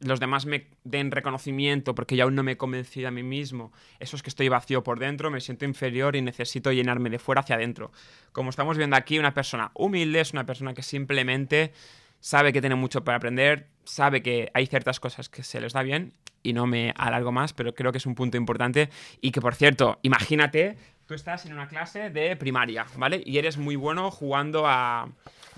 los 0.00 0.20
demás 0.20 0.46
me 0.46 0.66
den 0.84 1.10
reconocimiento 1.10 1.94
porque 1.94 2.16
yo 2.16 2.24
aún 2.24 2.34
no 2.34 2.42
me 2.42 2.52
he 2.52 2.56
convencido 2.56 3.08
a 3.08 3.10
mí 3.10 3.22
mismo, 3.22 3.72
eso 3.98 4.16
es 4.16 4.22
que 4.22 4.30
estoy 4.30 4.48
vacío 4.48 4.82
por 4.82 4.98
dentro, 4.98 5.30
me 5.30 5.40
siento 5.40 5.64
inferior 5.64 6.16
y 6.16 6.22
necesito 6.22 6.72
llenarme 6.72 7.10
de 7.10 7.18
fuera 7.18 7.40
hacia 7.40 7.56
adentro. 7.56 7.92
Como 8.32 8.50
estamos 8.50 8.76
viendo 8.76 8.96
aquí, 8.96 9.18
una 9.18 9.34
persona 9.34 9.70
humilde 9.74 10.20
es 10.20 10.32
una 10.32 10.46
persona 10.46 10.74
que 10.74 10.82
simplemente 10.82 11.72
sabe 12.20 12.52
que 12.52 12.60
tiene 12.60 12.74
mucho 12.74 13.04
para 13.04 13.16
aprender, 13.16 13.68
sabe 13.84 14.22
que 14.22 14.50
hay 14.54 14.66
ciertas 14.66 15.00
cosas 15.00 15.28
que 15.28 15.42
se 15.42 15.60
les 15.60 15.72
da 15.72 15.82
bien 15.82 16.12
y 16.42 16.52
no 16.52 16.66
me 16.66 16.92
alargo 16.96 17.32
más, 17.32 17.52
pero 17.52 17.74
creo 17.74 17.92
que 17.92 17.98
es 17.98 18.06
un 18.06 18.14
punto 18.14 18.36
importante 18.36 18.90
y 19.20 19.30
que 19.30 19.40
por 19.40 19.54
cierto, 19.54 19.98
imagínate, 20.02 20.76
tú 21.06 21.14
estás 21.14 21.46
en 21.46 21.52
una 21.52 21.68
clase 21.68 22.10
de 22.10 22.36
primaria, 22.36 22.86
¿vale? 22.96 23.22
Y 23.24 23.38
eres 23.38 23.58
muy 23.58 23.76
bueno 23.76 24.10
jugando 24.10 24.66
a 24.66 25.08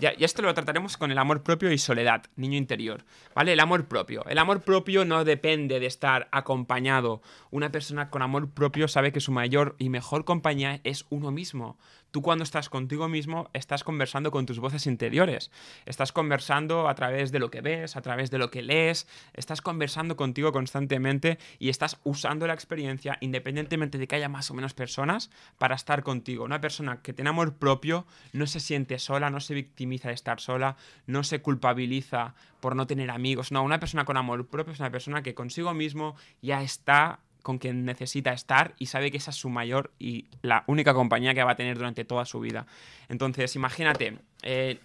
ya, 0.00 0.10
esto 0.10 0.42
lo 0.42 0.54
trataremos 0.54 0.96
con 0.96 1.10
el 1.10 1.18
amor 1.18 1.42
propio 1.42 1.72
y 1.72 1.78
soledad, 1.78 2.22
niño 2.36 2.56
interior. 2.56 3.04
¿Vale? 3.34 3.52
El 3.52 3.60
amor 3.60 3.86
propio. 3.86 4.24
El 4.26 4.38
amor 4.38 4.60
propio 4.62 5.04
no 5.04 5.24
depende 5.24 5.80
de 5.80 5.86
estar 5.86 6.28
acompañado. 6.30 7.20
Una 7.50 7.72
persona 7.72 8.08
con 8.08 8.22
amor 8.22 8.48
propio 8.50 8.86
sabe 8.86 9.10
que 9.10 9.20
su 9.20 9.32
mayor 9.32 9.74
y 9.76 9.88
mejor 9.88 10.24
compañía 10.24 10.80
es 10.84 11.04
uno 11.10 11.32
mismo. 11.32 11.78
Tú 12.10 12.22
cuando 12.22 12.44
estás 12.44 12.70
contigo 12.70 13.08
mismo 13.08 13.50
estás 13.52 13.84
conversando 13.84 14.30
con 14.30 14.46
tus 14.46 14.58
voces 14.58 14.86
interiores. 14.86 15.50
Estás 15.84 16.12
conversando 16.12 16.88
a 16.88 16.94
través 16.94 17.32
de 17.32 17.38
lo 17.38 17.50
que 17.50 17.60
ves, 17.60 17.96
a 17.96 18.02
través 18.02 18.30
de 18.30 18.38
lo 18.38 18.50
que 18.50 18.62
lees. 18.62 19.06
Estás 19.34 19.60
conversando 19.60 20.16
contigo 20.16 20.50
constantemente 20.52 21.38
y 21.58 21.68
estás 21.68 21.98
usando 22.04 22.46
la 22.46 22.54
experiencia 22.54 23.18
independientemente 23.20 23.98
de 23.98 24.06
que 24.06 24.16
haya 24.16 24.28
más 24.28 24.50
o 24.50 24.54
menos 24.54 24.72
personas 24.72 25.30
para 25.58 25.74
estar 25.74 26.02
contigo. 26.02 26.44
Una 26.44 26.60
persona 26.60 27.02
que 27.02 27.12
tiene 27.12 27.30
amor 27.30 27.56
propio 27.56 28.06
no 28.32 28.46
se 28.46 28.60
siente 28.60 28.98
sola, 28.98 29.28
no 29.28 29.40
se 29.40 29.54
victimiza 29.54 30.08
de 30.08 30.14
estar 30.14 30.40
sola, 30.40 30.76
no 31.06 31.24
se 31.24 31.42
culpabiliza 31.42 32.34
por 32.60 32.74
no 32.74 32.86
tener 32.86 33.10
amigos. 33.10 33.52
No, 33.52 33.62
una 33.62 33.80
persona 33.80 34.04
con 34.04 34.16
amor 34.16 34.46
propio 34.48 34.72
es 34.72 34.80
una 34.80 34.90
persona 34.90 35.22
que 35.22 35.34
consigo 35.34 35.74
mismo 35.74 36.16
ya 36.40 36.62
está 36.62 37.20
con 37.48 37.56
quien 37.56 37.86
necesita 37.86 38.34
estar 38.34 38.74
y 38.78 38.86
sabe 38.86 39.10
que 39.10 39.16
esa 39.16 39.30
es 39.30 39.36
su 39.38 39.48
mayor 39.48 39.90
y 39.98 40.26
la 40.42 40.64
única 40.66 40.92
compañía 40.92 41.32
que 41.32 41.42
va 41.42 41.52
a 41.52 41.56
tener 41.56 41.78
durante 41.78 42.04
toda 42.04 42.26
su 42.26 42.40
vida. 42.40 42.66
Entonces, 43.08 43.56
imagínate, 43.56 44.18
eh, 44.42 44.78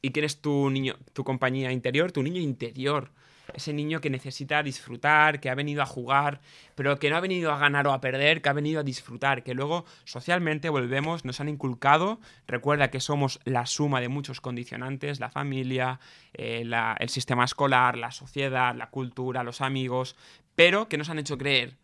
¿y 0.00 0.12
quién 0.12 0.24
es 0.24 0.40
tu 0.40 0.70
niño, 0.70 0.96
tu 1.12 1.24
compañía 1.24 1.72
interior? 1.72 2.12
Tu 2.12 2.22
niño 2.22 2.40
interior. 2.40 3.10
Ese 3.52 3.74
niño 3.74 4.00
que 4.00 4.08
necesita 4.08 4.62
disfrutar, 4.62 5.40
que 5.40 5.50
ha 5.50 5.54
venido 5.54 5.82
a 5.82 5.86
jugar, 5.86 6.40
pero 6.74 6.98
que 6.98 7.10
no 7.10 7.16
ha 7.16 7.20
venido 7.20 7.52
a 7.52 7.58
ganar 7.58 7.86
o 7.86 7.92
a 7.92 8.00
perder, 8.00 8.40
que 8.40 8.48
ha 8.48 8.54
venido 8.54 8.80
a 8.80 8.82
disfrutar, 8.82 9.42
que 9.42 9.52
luego 9.52 9.84
socialmente 10.04 10.70
volvemos, 10.70 11.26
nos 11.26 11.42
han 11.42 11.50
inculcado, 11.50 12.18
recuerda 12.46 12.90
que 12.90 13.00
somos 13.00 13.40
la 13.44 13.66
suma 13.66 14.00
de 14.00 14.08
muchos 14.08 14.40
condicionantes, 14.40 15.20
la 15.20 15.28
familia, 15.28 16.00
eh, 16.32 16.64
el 16.98 17.08
sistema 17.10 17.44
escolar, 17.44 17.98
la 17.98 18.10
sociedad, 18.10 18.74
la 18.74 18.88
cultura, 18.88 19.42
los 19.42 19.60
amigos, 19.60 20.16
pero 20.54 20.88
que 20.88 20.96
nos 20.96 21.10
han 21.10 21.18
hecho 21.18 21.36
creer 21.36 21.76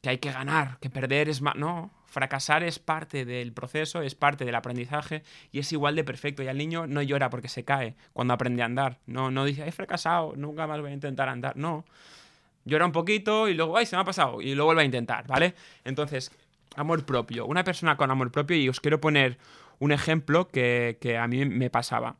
que 0.00 0.10
hay 0.10 0.18
que 0.18 0.32
ganar, 0.32 0.78
que 0.80 0.90
perder 0.90 1.28
es 1.28 1.40
más... 1.40 1.56
No, 1.56 1.90
fracasar 2.10 2.64
es 2.64 2.78
parte 2.78 3.24
del 3.24 3.52
proceso, 3.52 4.02
es 4.02 4.14
parte 4.14 4.44
del 4.44 4.56
aprendizaje 4.56 5.22
y 5.52 5.60
es 5.60 5.72
igual 5.72 5.94
de 5.94 6.04
perfecto. 6.04 6.42
Y 6.42 6.48
el 6.48 6.58
niño 6.58 6.86
no 6.86 7.02
llora 7.02 7.30
porque 7.30 7.48
se 7.48 7.64
cae 7.64 7.94
cuando 8.12 8.34
aprende 8.34 8.62
a 8.62 8.66
andar. 8.66 8.98
No, 9.06 9.30
no 9.30 9.44
dice, 9.44 9.66
he 9.66 9.72
fracasado, 9.72 10.34
nunca 10.36 10.66
más 10.66 10.80
voy 10.80 10.90
a 10.90 10.94
intentar 10.94 11.28
andar. 11.28 11.56
No. 11.56 11.84
Llora 12.64 12.84
un 12.84 12.92
poquito 12.92 13.48
y 13.48 13.54
luego, 13.54 13.76
ay, 13.76 13.86
se 13.86 13.96
me 13.96 14.02
ha 14.02 14.04
pasado. 14.04 14.42
Y 14.42 14.54
luego 14.54 14.66
vuelve 14.66 14.82
a 14.82 14.86
intentar, 14.86 15.26
¿vale? 15.26 15.54
Entonces, 15.84 16.32
amor 16.76 17.06
propio. 17.06 17.46
Una 17.46 17.64
persona 17.64 17.96
con 17.96 18.10
amor 18.10 18.30
propio, 18.30 18.56
y 18.56 18.68
os 18.68 18.80
quiero 18.80 19.00
poner 19.00 19.38
un 19.78 19.92
ejemplo 19.92 20.48
que, 20.48 20.98
que 21.00 21.16
a 21.16 21.26
mí 21.26 21.46
me 21.46 21.70
pasaba 21.70 22.16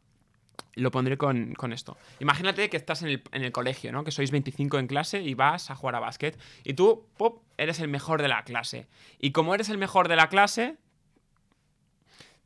lo 0.80 0.90
pondré 0.90 1.16
con, 1.16 1.72
esto. 1.72 1.96
Imagínate 2.18 2.68
que 2.70 2.76
estás 2.76 3.02
en 3.02 3.20
el, 3.32 3.52
colegio, 3.52 3.92
¿no? 3.92 4.04
Que 4.04 4.10
sois 4.10 4.30
25 4.30 4.78
en 4.78 4.86
clase 4.86 5.22
y 5.22 5.34
vas 5.34 5.70
a 5.70 5.76
jugar 5.76 5.96
a 5.96 6.00
básquet. 6.00 6.38
Y 6.64 6.74
tú, 6.74 7.06
pop, 7.16 7.42
eres 7.56 7.80
el 7.80 7.88
mejor 7.88 8.22
de 8.22 8.28
la 8.28 8.44
clase. 8.44 8.88
Y 9.18 9.32
como 9.32 9.54
eres 9.54 9.68
el 9.68 9.78
mejor 9.78 10.08
de 10.08 10.16
la 10.16 10.28
clase, 10.28 10.76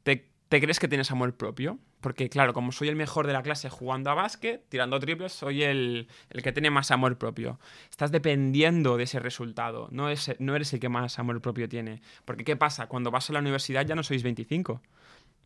te, 0.03 0.27
crees 0.61 0.79
que 0.79 0.89
tienes 0.89 1.11
amor 1.11 1.35
propio. 1.37 1.79
Porque, 2.01 2.29
claro, 2.29 2.53
como 2.53 2.71
soy 2.71 2.89
el 2.89 2.97
mejor 2.97 3.27
de 3.27 3.33
la 3.33 3.43
clase 3.43 3.71
jugando 3.71 4.11
a 4.11 4.15
básquet, 4.15 4.63
tirando 4.69 5.01
triples, 5.01 5.33
soy 5.33 5.63
el, 5.63 6.07
que 6.43 6.53
tiene 6.53 6.71
más 6.71 6.91
amor 6.91 7.17
propio. 7.17 7.59
Estás 7.91 8.13
dependiendo 8.13 8.97
de 8.97 9.05
ese 9.05 9.19
resultado. 9.21 9.89
No, 9.91 10.11
es, 10.11 10.37
no 10.39 10.55
eres 10.55 10.73
el 10.75 10.81
que 10.81 10.89
más 10.89 11.19
amor 11.19 11.41
propio 11.41 11.69
tiene. 11.69 12.03
Porque, 12.25 12.45
¿qué 12.45 12.57
pasa? 12.57 12.87
Cuando 12.89 13.11
vas 13.11 13.31
a 13.31 13.33
la 13.33 13.39
universidad 13.41 13.87
ya 13.87 13.95
no 13.95 14.03
sois 14.03 14.23
25. 14.23 14.83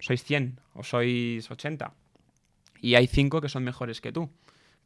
Sois 0.01 0.23
100 0.23 0.61
o 0.75 0.83
sois 0.83 1.51
80 1.51 1.93
y 2.81 2.95
hay 2.95 3.07
cinco 3.07 3.41
que 3.41 3.49
son 3.49 3.65
mejores 3.65 4.01
que 4.01 4.13
tú. 4.13 4.31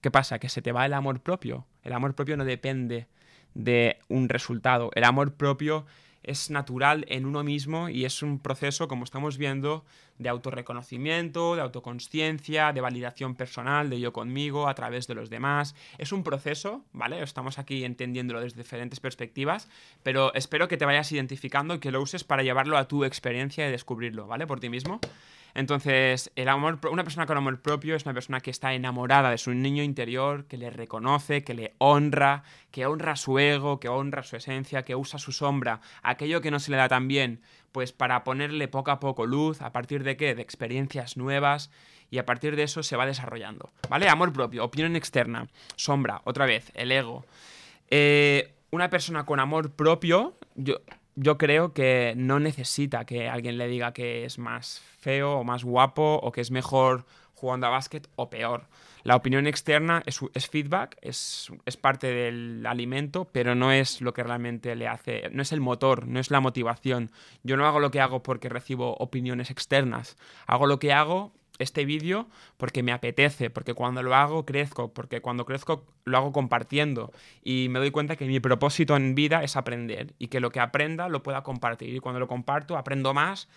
¿Qué 0.00 0.10
pasa? 0.10 0.38
Que 0.38 0.48
se 0.48 0.62
te 0.62 0.72
va 0.72 0.86
el 0.86 0.94
amor 0.94 1.20
propio. 1.20 1.66
El 1.84 1.92
amor 1.92 2.14
propio 2.14 2.36
no 2.36 2.44
depende 2.44 3.06
de 3.54 3.98
un 4.08 4.28
resultado. 4.28 4.90
El 4.94 5.04
amor 5.04 5.34
propio 5.34 5.86
es 6.22 6.50
natural 6.50 7.04
en 7.08 7.26
uno 7.26 7.42
mismo 7.42 7.88
y 7.88 8.04
es 8.04 8.22
un 8.22 8.38
proceso, 8.38 8.88
como 8.88 9.04
estamos 9.04 9.38
viendo, 9.38 9.84
de 10.18 10.28
autorreconocimiento, 10.28 11.56
de 11.56 11.62
autoconsciencia, 11.62 12.72
de 12.72 12.80
validación 12.80 13.34
personal, 13.34 13.90
de 13.90 14.00
yo 14.00 14.12
conmigo, 14.12 14.68
a 14.68 14.74
través 14.74 15.06
de 15.06 15.14
los 15.14 15.30
demás. 15.30 15.74
Es 15.98 16.12
un 16.12 16.22
proceso, 16.22 16.84
¿vale? 16.92 17.22
Estamos 17.22 17.58
aquí 17.58 17.84
entendiéndolo 17.84 18.40
desde 18.40 18.58
diferentes 18.58 19.00
perspectivas, 19.00 19.68
pero 20.02 20.32
espero 20.34 20.68
que 20.68 20.76
te 20.76 20.84
vayas 20.84 21.10
identificando 21.10 21.74
y 21.74 21.78
que 21.80 21.90
lo 21.90 22.00
uses 22.00 22.24
para 22.24 22.42
llevarlo 22.42 22.78
a 22.78 22.86
tu 22.86 23.04
experiencia 23.04 23.68
y 23.68 23.70
descubrirlo, 23.72 24.26
¿vale? 24.26 24.46
Por 24.46 24.60
ti 24.60 24.68
mismo. 24.68 25.00
Entonces, 25.54 26.30
el 26.36 26.48
amor, 26.48 26.78
una 26.90 27.04
persona 27.04 27.26
con 27.26 27.36
amor 27.36 27.60
propio 27.60 27.94
es 27.94 28.04
una 28.04 28.14
persona 28.14 28.40
que 28.40 28.50
está 28.50 28.74
enamorada 28.74 29.30
de 29.30 29.38
su 29.38 29.52
niño 29.52 29.82
interior, 29.82 30.46
que 30.46 30.56
le 30.56 30.70
reconoce, 30.70 31.44
que 31.44 31.54
le 31.54 31.74
honra, 31.78 32.44
que 32.70 32.86
honra 32.86 33.16
su 33.16 33.38
ego, 33.38 33.78
que 33.80 33.88
honra 33.88 34.22
su 34.22 34.36
esencia, 34.36 34.84
que 34.84 34.96
usa 34.96 35.18
su 35.18 35.32
sombra, 35.32 35.80
aquello 36.02 36.40
que 36.40 36.50
no 36.50 36.60
se 36.60 36.70
le 36.70 36.78
da 36.78 36.88
tan 36.88 37.08
bien, 37.08 37.40
pues 37.72 37.92
para 37.92 38.24
ponerle 38.24 38.68
poco 38.68 38.90
a 38.90 39.00
poco 39.00 39.26
luz, 39.26 39.62
a 39.62 39.72
partir 39.72 40.04
de 40.04 40.16
qué? 40.16 40.34
De 40.34 40.42
experiencias 40.42 41.16
nuevas 41.16 41.70
y 42.10 42.18
a 42.18 42.26
partir 42.26 42.56
de 42.56 42.62
eso 42.64 42.82
se 42.82 42.96
va 42.96 43.06
desarrollando. 43.06 43.72
¿Vale? 43.88 44.08
Amor 44.08 44.32
propio, 44.32 44.64
opinión 44.64 44.96
externa, 44.96 45.48
sombra, 45.76 46.20
otra 46.24 46.46
vez, 46.46 46.70
el 46.74 46.92
ego. 46.92 47.24
Eh, 47.88 48.54
una 48.70 48.90
persona 48.90 49.24
con 49.24 49.40
amor 49.40 49.70
propio, 49.72 50.34
yo, 50.54 50.76
yo 51.14 51.38
creo 51.38 51.72
que 51.72 52.14
no 52.16 52.40
necesita 52.40 53.04
que 53.04 53.28
alguien 53.28 53.58
le 53.58 53.68
diga 53.68 53.92
que 53.92 54.24
es 54.24 54.38
más 54.38 54.82
feo 54.98 55.38
o 55.38 55.44
más 55.44 55.64
guapo 55.64 56.20
o 56.22 56.32
que 56.32 56.40
es 56.40 56.50
mejor 56.50 57.04
jugando 57.34 57.66
a 57.66 57.70
básquet 57.70 58.08
o 58.16 58.30
peor. 58.30 58.68
La 59.02 59.16
opinión 59.16 59.48
externa 59.48 60.02
es, 60.06 60.20
feedback, 60.48 60.96
es, 61.02 61.50
es, 61.66 61.76
parte 61.76 62.06
del 62.06 62.64
alimento, 62.64 63.28
pero 63.32 63.56
no 63.56 63.72
es 63.72 64.00
lo 64.00 64.14
que 64.14 64.22
realmente 64.22 64.76
le 64.76 64.86
hace, 64.86 65.28
no 65.32 65.42
es 65.42 65.50
el 65.50 65.60
motor, 65.60 66.06
no 66.06 66.20
es 66.20 66.30
la 66.30 66.38
motivación. 66.38 67.10
Yo 67.42 67.56
no 67.56 67.66
hago 67.66 67.80
lo 67.80 67.90
que 67.90 68.00
hago 68.00 68.22
porque 68.22 68.48
recibo 68.48 68.94
opiniones 68.98 69.50
externas, 69.50 70.16
hago 70.46 70.66
lo 70.66 70.78
que 70.78 70.92
hago 70.92 71.32
este 71.58 71.84
vídeo 71.84 72.28
porque 72.56 72.82
me 72.82 72.92
apetece, 72.92 73.50
porque 73.50 73.74
cuando 73.74 74.02
lo 74.02 74.14
hago 74.14 74.44
crezco, 74.44 74.92
porque 74.92 75.20
cuando 75.20 75.44
crezco 75.44 75.84
lo 76.04 76.18
hago 76.18 76.32
compartiendo. 76.32 77.12
Y 77.42 77.68
me 77.70 77.78
doy 77.78 77.90
cuenta 77.90 78.16
que 78.16 78.26
mi 78.26 78.40
propósito 78.40 78.96
en 78.96 79.14
vida 79.14 79.42
es 79.42 79.56
aprender 79.56 80.14
y 80.18 80.28
que 80.28 80.40
lo 80.40 80.50
que 80.50 80.60
aprenda 80.60 81.08
lo 81.08 81.22
pueda 81.22 81.42
compartir. 81.42 81.94
Y 81.94 82.00
cuando 82.00 82.20
lo 82.20 82.28
comparto 82.28 82.76
aprendo 82.76 83.14
más, 83.14 83.48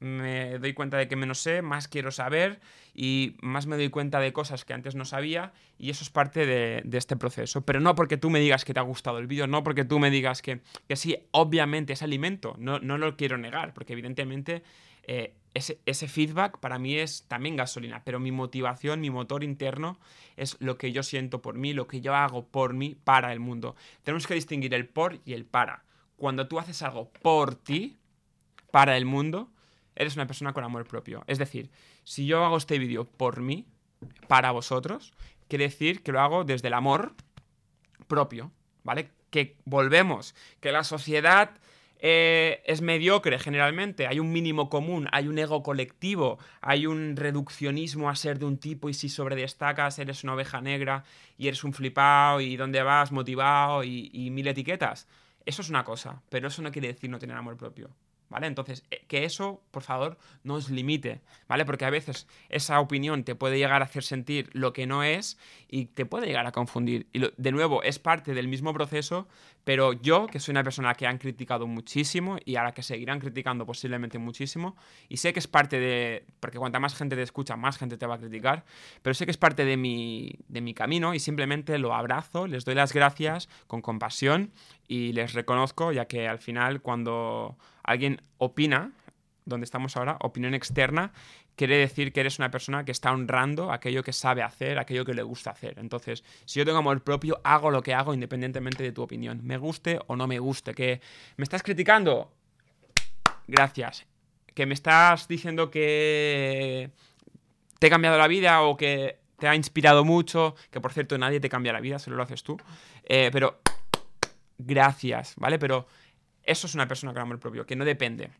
me 0.00 0.58
doy 0.58 0.72
cuenta 0.72 0.96
de 0.96 1.08
que 1.08 1.16
menos 1.16 1.40
sé, 1.40 1.60
más 1.60 1.86
quiero 1.86 2.10
saber 2.10 2.60
y 2.94 3.36
más 3.42 3.66
me 3.66 3.76
doy 3.76 3.90
cuenta 3.90 4.18
de 4.18 4.32
cosas 4.32 4.64
que 4.64 4.72
antes 4.72 4.94
no 4.94 5.04
sabía. 5.04 5.52
Y 5.78 5.90
eso 5.90 6.04
es 6.04 6.10
parte 6.10 6.46
de, 6.46 6.82
este 6.96 7.16
proceso. 7.16 7.60
Pero 7.62 7.80
no 7.80 7.94
porque 7.94 8.16
tú 8.16 8.30
me 8.30 8.40
digas 8.40 8.64
que 8.64 8.72
te 8.72 8.80
ha 8.80 8.84
gustado 8.84 9.18
el 9.18 9.26
vídeo, 9.26 9.46
no 9.46 9.62
porque 9.62 9.84
tú 9.84 9.98
me 9.98 10.10
digas 10.10 10.40
que, 10.40 10.60
que 10.88 10.96
sí, 10.96 11.18
obviamente 11.32 11.92
es 11.92 12.02
alimento, 12.02 12.54
no, 12.58 12.78
no 12.80 12.96
lo 12.96 13.16
quiero 13.16 13.36
negar, 13.36 13.74
porque 13.74 13.92
evidentemente 13.92 14.62
eh, 15.12 15.34
ese, 15.54 16.08
feedback 16.08 16.58
para 16.58 16.78
mí 16.78 16.94
es 16.94 17.24
también 17.26 17.56
gasolina, 17.56 18.02
pero 18.04 18.20
mi 18.20 18.30
motivación, 18.30 19.00
mi 19.00 19.10
motor 19.10 19.42
interno 19.42 19.98
es 20.36 20.56
lo 20.60 20.78
que 20.78 20.92
yo 20.92 21.02
siento 21.02 21.42
por 21.42 21.56
mí, 21.56 21.72
lo 21.72 21.86
que 21.86 22.00
yo 22.00 22.14
hago 22.14 22.46
por 22.46 22.72
mí, 22.72 22.96
para 23.02 23.32
el 23.32 23.40
mundo. 23.40 23.74
Tenemos 24.04 24.26
que 24.26 24.34
distinguir 24.34 24.74
el 24.74 24.86
por 24.86 25.18
y 25.24 25.32
el 25.32 25.44
para. 25.44 25.84
Cuando 26.16 26.46
tú 26.46 26.58
haces 26.58 26.82
algo 26.82 27.10
por 27.22 27.54
ti, 27.54 27.98
para 28.70 28.96
el 28.96 29.04
mundo, 29.04 29.50
eres 29.96 30.14
una 30.14 30.26
persona 30.26 30.52
con 30.52 30.64
amor 30.64 30.86
propio. 30.86 31.24
Es 31.26 31.38
decir, 31.38 31.70
si 32.04 32.26
yo 32.26 32.44
hago 32.44 32.56
este 32.56 32.78
vídeo 32.78 33.04
por 33.04 33.40
mí, 33.40 33.66
para 34.28 34.52
vosotros, 34.52 35.12
quiere 35.48 35.64
decir 35.64 36.02
que 36.02 36.12
lo 36.12 36.20
hago 36.20 36.44
desde 36.44 36.68
el 36.68 36.74
amor 36.74 37.14
propio, 38.06 38.52
¿vale? 38.82 39.10
Que 39.30 39.56
volvemos, 39.64 40.34
que 40.60 40.72
la 40.72 40.84
sociedad 40.84 41.50
eh, 42.02 42.62
es 42.66 42.80
mediocre 42.82 43.38
generalmente, 43.38 44.06
hay 44.06 44.20
un 44.20 44.32
mínimo 44.32 44.68
común, 44.68 45.08
hay 45.12 45.28
un 45.28 45.38
ego 45.38 45.62
colectivo, 45.62 46.38
hay 46.60 46.86
un 46.86 47.16
reduccionismo 47.16 48.08
a 48.08 48.16
ser 48.16 48.38
de 48.38 48.46
un 48.46 48.58
tipo 48.58 48.88
y 48.88 48.94
si 48.94 49.08
sobredestacas 49.08 49.98
eres 49.98 50.24
una 50.24 50.34
oveja 50.34 50.60
negra 50.60 51.04
y 51.38 51.48
eres 51.48 51.64
un 51.64 51.72
flipado 51.72 52.40
y 52.40 52.56
dónde 52.56 52.82
vas 52.82 53.12
motivado 53.12 53.84
y 53.84 54.30
mil 54.30 54.46
etiquetas. 54.48 55.06
Eso 55.46 55.62
es 55.62 55.70
una 55.70 55.84
cosa, 55.84 56.22
pero 56.28 56.48
eso 56.48 56.62
no 56.62 56.70
quiere 56.70 56.88
decir 56.88 57.10
no 57.10 57.18
tener 57.18 57.36
amor 57.36 57.56
propio. 57.56 57.90
¿Vale? 58.30 58.46
Entonces, 58.46 58.84
eh, 58.90 59.04
que 59.08 59.24
eso, 59.24 59.60
por 59.70 59.82
favor, 59.82 60.16
no 60.44 60.54
os 60.54 60.70
limite, 60.70 61.20
¿vale? 61.48 61.66
Porque 61.66 61.84
a 61.84 61.90
veces 61.90 62.26
esa 62.48 62.80
opinión 62.80 63.24
te 63.24 63.34
puede 63.34 63.58
llegar 63.58 63.82
a 63.82 63.84
hacer 63.84 64.04
sentir 64.04 64.48
lo 64.52 64.72
que 64.72 64.86
no 64.86 65.02
es 65.02 65.38
y 65.68 65.86
te 65.86 66.06
puede 66.06 66.26
llegar 66.26 66.46
a 66.46 66.52
confundir. 66.52 67.08
Y 67.12 67.20
de 67.36 67.52
nuevo, 67.52 67.82
es 67.82 67.98
parte 67.98 68.32
del 68.32 68.48
mismo 68.48 68.72
proceso, 68.72 69.28
pero 69.64 69.92
yo, 69.92 70.26
que 70.28 70.40
soy 70.40 70.52
una 70.52 70.64
persona 70.64 70.94
que 70.94 71.06
han 71.06 71.18
criticado 71.18 71.66
muchísimo 71.66 72.38
y 72.44 72.56
a 72.56 72.62
la 72.62 72.72
que 72.72 72.82
seguirán 72.82 73.20
criticando 73.20 73.66
posiblemente 73.66 74.18
muchísimo, 74.18 74.76
y 75.08 75.18
sé 75.18 75.32
que 75.32 75.40
es 75.40 75.48
parte 75.48 75.78
de, 75.78 76.24
porque 76.38 76.58
cuanta 76.58 76.78
más 76.78 76.94
gente 76.94 77.16
te 77.16 77.22
escucha, 77.22 77.56
más 77.56 77.76
gente 77.78 77.98
te 77.98 78.06
va 78.06 78.14
a 78.14 78.18
criticar, 78.18 78.64
pero 79.02 79.12
sé 79.12 79.24
que 79.24 79.32
es 79.32 79.36
parte 79.36 79.64
de 79.64 79.76
mi, 79.76 80.36
de 80.48 80.60
mi 80.60 80.72
camino 80.72 81.14
y 81.14 81.18
simplemente 81.18 81.78
lo 81.78 81.94
abrazo, 81.94 82.46
les 82.46 82.64
doy 82.64 82.74
las 82.76 82.92
gracias 82.92 83.48
con 83.66 83.82
compasión 83.82 84.52
y 84.88 85.12
les 85.12 85.34
reconozco, 85.34 85.92
ya 85.92 86.06
que 86.06 86.28
al 86.28 86.38
final 86.38 86.80
cuando 86.80 87.56
alguien 87.90 88.22
opina, 88.38 88.92
donde 89.44 89.64
estamos 89.64 89.96
ahora, 89.96 90.16
opinión 90.20 90.54
externa, 90.54 91.12
quiere 91.56 91.76
decir 91.76 92.12
que 92.12 92.20
eres 92.20 92.38
una 92.38 92.50
persona 92.50 92.84
que 92.84 92.92
está 92.92 93.12
honrando 93.12 93.72
aquello 93.72 94.02
que 94.02 94.12
sabe 94.12 94.42
hacer, 94.42 94.78
aquello 94.78 95.04
que 95.04 95.14
le 95.14 95.22
gusta 95.22 95.50
hacer. 95.50 95.78
Entonces, 95.78 96.24
si 96.44 96.58
yo 96.58 96.64
tengo 96.64 96.78
amor 96.78 97.02
propio, 97.02 97.40
hago 97.44 97.70
lo 97.70 97.82
que 97.82 97.92
hago 97.94 98.14
independientemente 98.14 98.82
de 98.82 98.92
tu 98.92 99.02
opinión, 99.02 99.40
me 99.44 99.58
guste 99.58 99.98
o 100.06 100.16
no 100.16 100.26
me 100.26 100.38
guste. 100.38 100.72
Que 100.74 101.00
me 101.36 101.42
estás 101.42 101.62
criticando, 101.62 102.32
gracias. 103.46 104.06
Que 104.54 104.66
me 104.66 104.74
estás 104.74 105.28
diciendo 105.28 105.70
que 105.70 106.90
te 107.78 107.86
he 107.86 107.90
cambiado 107.90 108.18
la 108.18 108.28
vida 108.28 108.62
o 108.62 108.76
que 108.76 109.18
te 109.38 109.48
ha 109.48 109.54
inspirado 109.54 110.04
mucho, 110.04 110.54
que 110.70 110.80
por 110.80 110.92
cierto 110.92 111.18
nadie 111.18 111.40
te 111.40 111.48
cambia 111.48 111.72
la 111.72 111.80
vida, 111.80 111.98
solo 111.98 112.16
lo 112.16 112.22
haces 112.22 112.42
tú. 112.42 112.56
Eh, 113.04 113.30
pero 113.32 113.60
gracias, 114.58 115.34
¿vale? 115.36 115.58
Pero 115.58 115.86
eso 116.50 116.66
es 116.66 116.74
una 116.74 116.88
persona 116.88 117.12
con 117.12 117.22
amor 117.22 117.38
propio, 117.38 117.64
que 117.64 117.76
no 117.76 117.84
depende. 117.84 118.30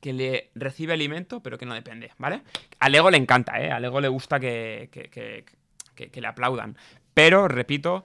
Que 0.00 0.12
le 0.12 0.50
recibe 0.54 0.94
alimento, 0.94 1.42
pero 1.42 1.58
que 1.58 1.66
no 1.66 1.74
depende, 1.74 2.10
¿vale? 2.18 2.42
Al 2.80 2.94
ego 2.94 3.10
le 3.10 3.18
encanta, 3.18 3.60
¿eh? 3.60 3.70
Al 3.70 3.84
ego 3.84 4.00
le 4.00 4.08
gusta 4.08 4.40
que, 4.40 4.88
que, 4.90 6.20
le 6.20 6.26
aplaudan. 6.26 6.76
Pero, 7.14 7.46
repito, 7.46 8.04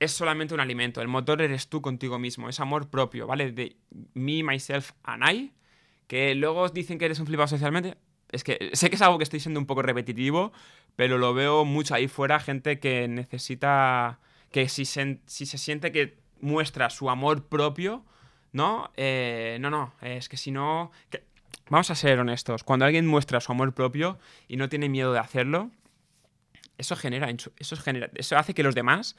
es 0.00 0.12
solamente 0.12 0.52
un 0.52 0.60
alimento. 0.60 1.00
El 1.00 1.08
motor 1.08 1.40
eres 1.40 1.68
tú 1.68 1.80
contigo 1.80 2.18
mismo. 2.18 2.48
Es 2.48 2.60
amor 2.60 2.90
propio, 2.90 3.26
¿vale? 3.26 3.52
De 3.52 3.76
me, 4.14 4.42
myself 4.42 4.92
and 5.04 5.30
I. 5.30 5.52
Que 6.06 6.34
luego 6.34 6.68
dicen 6.68 6.98
que 6.98 7.06
eres 7.06 7.20
un 7.20 7.26
flipado 7.26 7.48
socialmente. 7.48 7.96
Es 8.32 8.44
que 8.44 8.70
sé 8.74 8.90
que 8.90 8.96
es 8.96 9.02
algo 9.02 9.18
que 9.18 9.24
estoy 9.24 9.40
siendo 9.40 9.60
un 9.60 9.66
poco 9.66 9.82
repetitivo, 9.82 10.52
pero 10.96 11.18
lo 11.18 11.32
veo 11.32 11.64
mucho 11.64 11.94
ahí 11.94 12.08
fuera. 12.08 12.38
Gente 12.40 12.80
que 12.80 13.08
necesita. 13.08 14.18
Que 14.50 14.68
si 14.68 14.84
si 14.84 15.46
se 15.46 15.58
siente 15.58 15.92
que 15.92 16.18
muestra 16.40 16.90
su 16.90 17.08
amor 17.08 17.46
propio, 17.46 18.04
¿no? 18.52 18.90
Eh, 18.96 19.58
no, 19.60 19.70
no, 19.70 19.94
es 20.00 20.28
que 20.28 20.36
si 20.36 20.50
no... 20.50 20.90
Vamos 21.68 21.90
a 21.90 21.94
ser 21.94 22.18
honestos, 22.18 22.64
cuando 22.64 22.84
alguien 22.84 23.06
muestra 23.06 23.40
su 23.40 23.52
amor 23.52 23.72
propio 23.72 24.18
y 24.46 24.56
no 24.56 24.68
tiene 24.68 24.90
miedo 24.90 25.12
de 25.12 25.20
hacerlo, 25.20 25.70
eso 26.76 26.96
genera, 26.96 27.30
eso 27.30 27.76
genera, 27.76 28.10
eso 28.14 28.36
hace 28.36 28.52
que 28.52 28.62
los 28.62 28.74
demás 28.74 29.16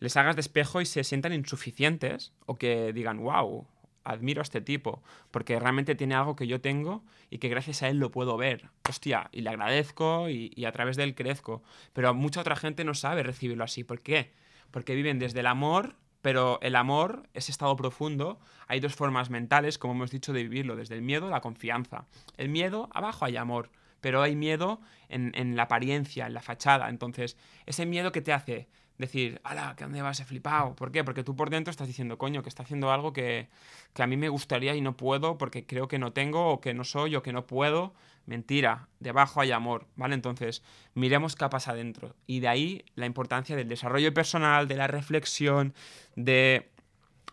les 0.00 0.16
hagas 0.16 0.36
de 0.36 0.40
espejo 0.40 0.80
y 0.80 0.86
se 0.86 1.02
sientan 1.04 1.32
insuficientes 1.32 2.32
o 2.44 2.56
que 2.56 2.92
digan, 2.92 3.18
wow, 3.18 3.66
admiro 4.02 4.40
a 4.40 4.42
este 4.42 4.60
tipo, 4.60 5.02
porque 5.30 5.58
realmente 5.58 5.94
tiene 5.94 6.14
algo 6.14 6.36
que 6.36 6.46
yo 6.46 6.60
tengo 6.60 7.02
y 7.30 7.38
que 7.38 7.48
gracias 7.48 7.82
a 7.82 7.88
él 7.88 7.98
lo 7.98 8.10
puedo 8.10 8.36
ver. 8.36 8.68
Hostia, 8.88 9.30
y 9.32 9.40
le 9.40 9.50
agradezco 9.50 10.28
y, 10.28 10.52
y, 10.54 10.66
a 10.66 10.72
través 10.72 10.96
de 10.96 11.04
él 11.04 11.14
crezco. 11.14 11.62
Pero 11.92 12.12
mucha 12.12 12.40
otra 12.40 12.56
gente 12.56 12.84
no 12.84 12.94
sabe 12.94 13.22
recibirlo 13.22 13.64
así. 13.64 13.82
¿Por 13.82 14.02
qué? 14.02 14.32
Porque 14.70 14.94
viven 14.94 15.18
desde 15.18 15.40
el 15.40 15.46
amor 15.46 15.96
pero 16.24 16.58
el 16.62 16.74
amor, 16.74 17.28
ese 17.34 17.52
estado 17.52 17.76
profundo, 17.76 18.40
hay 18.66 18.80
dos 18.80 18.94
formas 18.94 19.28
mentales, 19.28 19.76
como 19.76 19.92
hemos 19.92 20.10
dicho, 20.10 20.32
de 20.32 20.42
vivirlo, 20.44 20.74
desde 20.74 20.94
el 20.94 21.02
miedo 21.02 21.28
la 21.28 21.42
confianza. 21.42 22.06
El 22.38 22.48
miedo, 22.48 22.88
abajo 22.94 23.26
hay 23.26 23.36
amor, 23.36 23.68
pero 24.00 24.22
hay 24.22 24.34
miedo 24.34 24.80
en, 25.10 25.32
en 25.34 25.54
la 25.54 25.64
apariencia, 25.64 26.26
en 26.26 26.32
la 26.32 26.40
fachada. 26.40 26.88
Entonces, 26.88 27.36
ese 27.66 27.84
miedo 27.84 28.10
que 28.10 28.22
te 28.22 28.32
hace 28.32 28.68
decir, 28.98 29.40
ala, 29.44 29.74
¿qué 29.76 29.84
dónde 29.84 30.02
vas 30.02 30.20
a 30.20 30.24
flipado? 30.24 30.74
¿Por 30.74 30.92
qué? 30.92 31.04
Porque 31.04 31.24
tú 31.24 31.34
por 31.34 31.50
dentro 31.50 31.70
estás 31.70 31.86
diciendo, 31.86 32.18
coño, 32.18 32.42
que 32.42 32.48
está 32.48 32.62
haciendo 32.62 32.92
algo 32.92 33.12
que, 33.12 33.48
que, 33.92 34.02
a 34.02 34.06
mí 34.06 34.16
me 34.16 34.28
gustaría 34.28 34.74
y 34.74 34.80
no 34.80 34.96
puedo 34.96 35.36
porque 35.38 35.66
creo 35.66 35.88
que 35.88 35.98
no 35.98 36.12
tengo 36.12 36.48
o 36.48 36.60
que 36.60 36.74
no 36.74 36.84
soy 36.84 37.16
o 37.16 37.22
que 37.22 37.32
no 37.32 37.46
puedo. 37.46 37.94
Mentira, 38.26 38.88
debajo 39.00 39.40
hay 39.40 39.52
amor, 39.52 39.86
¿vale? 39.96 40.14
Entonces, 40.14 40.62
miremos 40.94 41.36
qué 41.36 41.48
pasa 41.48 41.72
adentro. 41.72 42.14
Y 42.26 42.40
de 42.40 42.48
ahí 42.48 42.84
la 42.94 43.06
importancia 43.06 43.56
del 43.56 43.68
desarrollo 43.68 44.14
personal, 44.14 44.66
de 44.68 44.76
la 44.76 44.86
reflexión, 44.86 45.74
de 46.16 46.70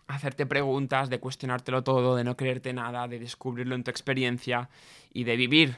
hacerte 0.06 0.46
preguntas, 0.46 1.08
de 1.08 1.20
cuestionártelo 1.20 1.82
todo, 1.82 2.16
de 2.16 2.24
no 2.24 2.36
creerte 2.36 2.72
nada, 2.72 3.08
de 3.08 3.18
descubrirlo 3.18 3.74
en 3.74 3.84
tu 3.84 3.90
experiencia 3.90 4.68
y 5.12 5.24
de 5.24 5.36
vivir. 5.36 5.76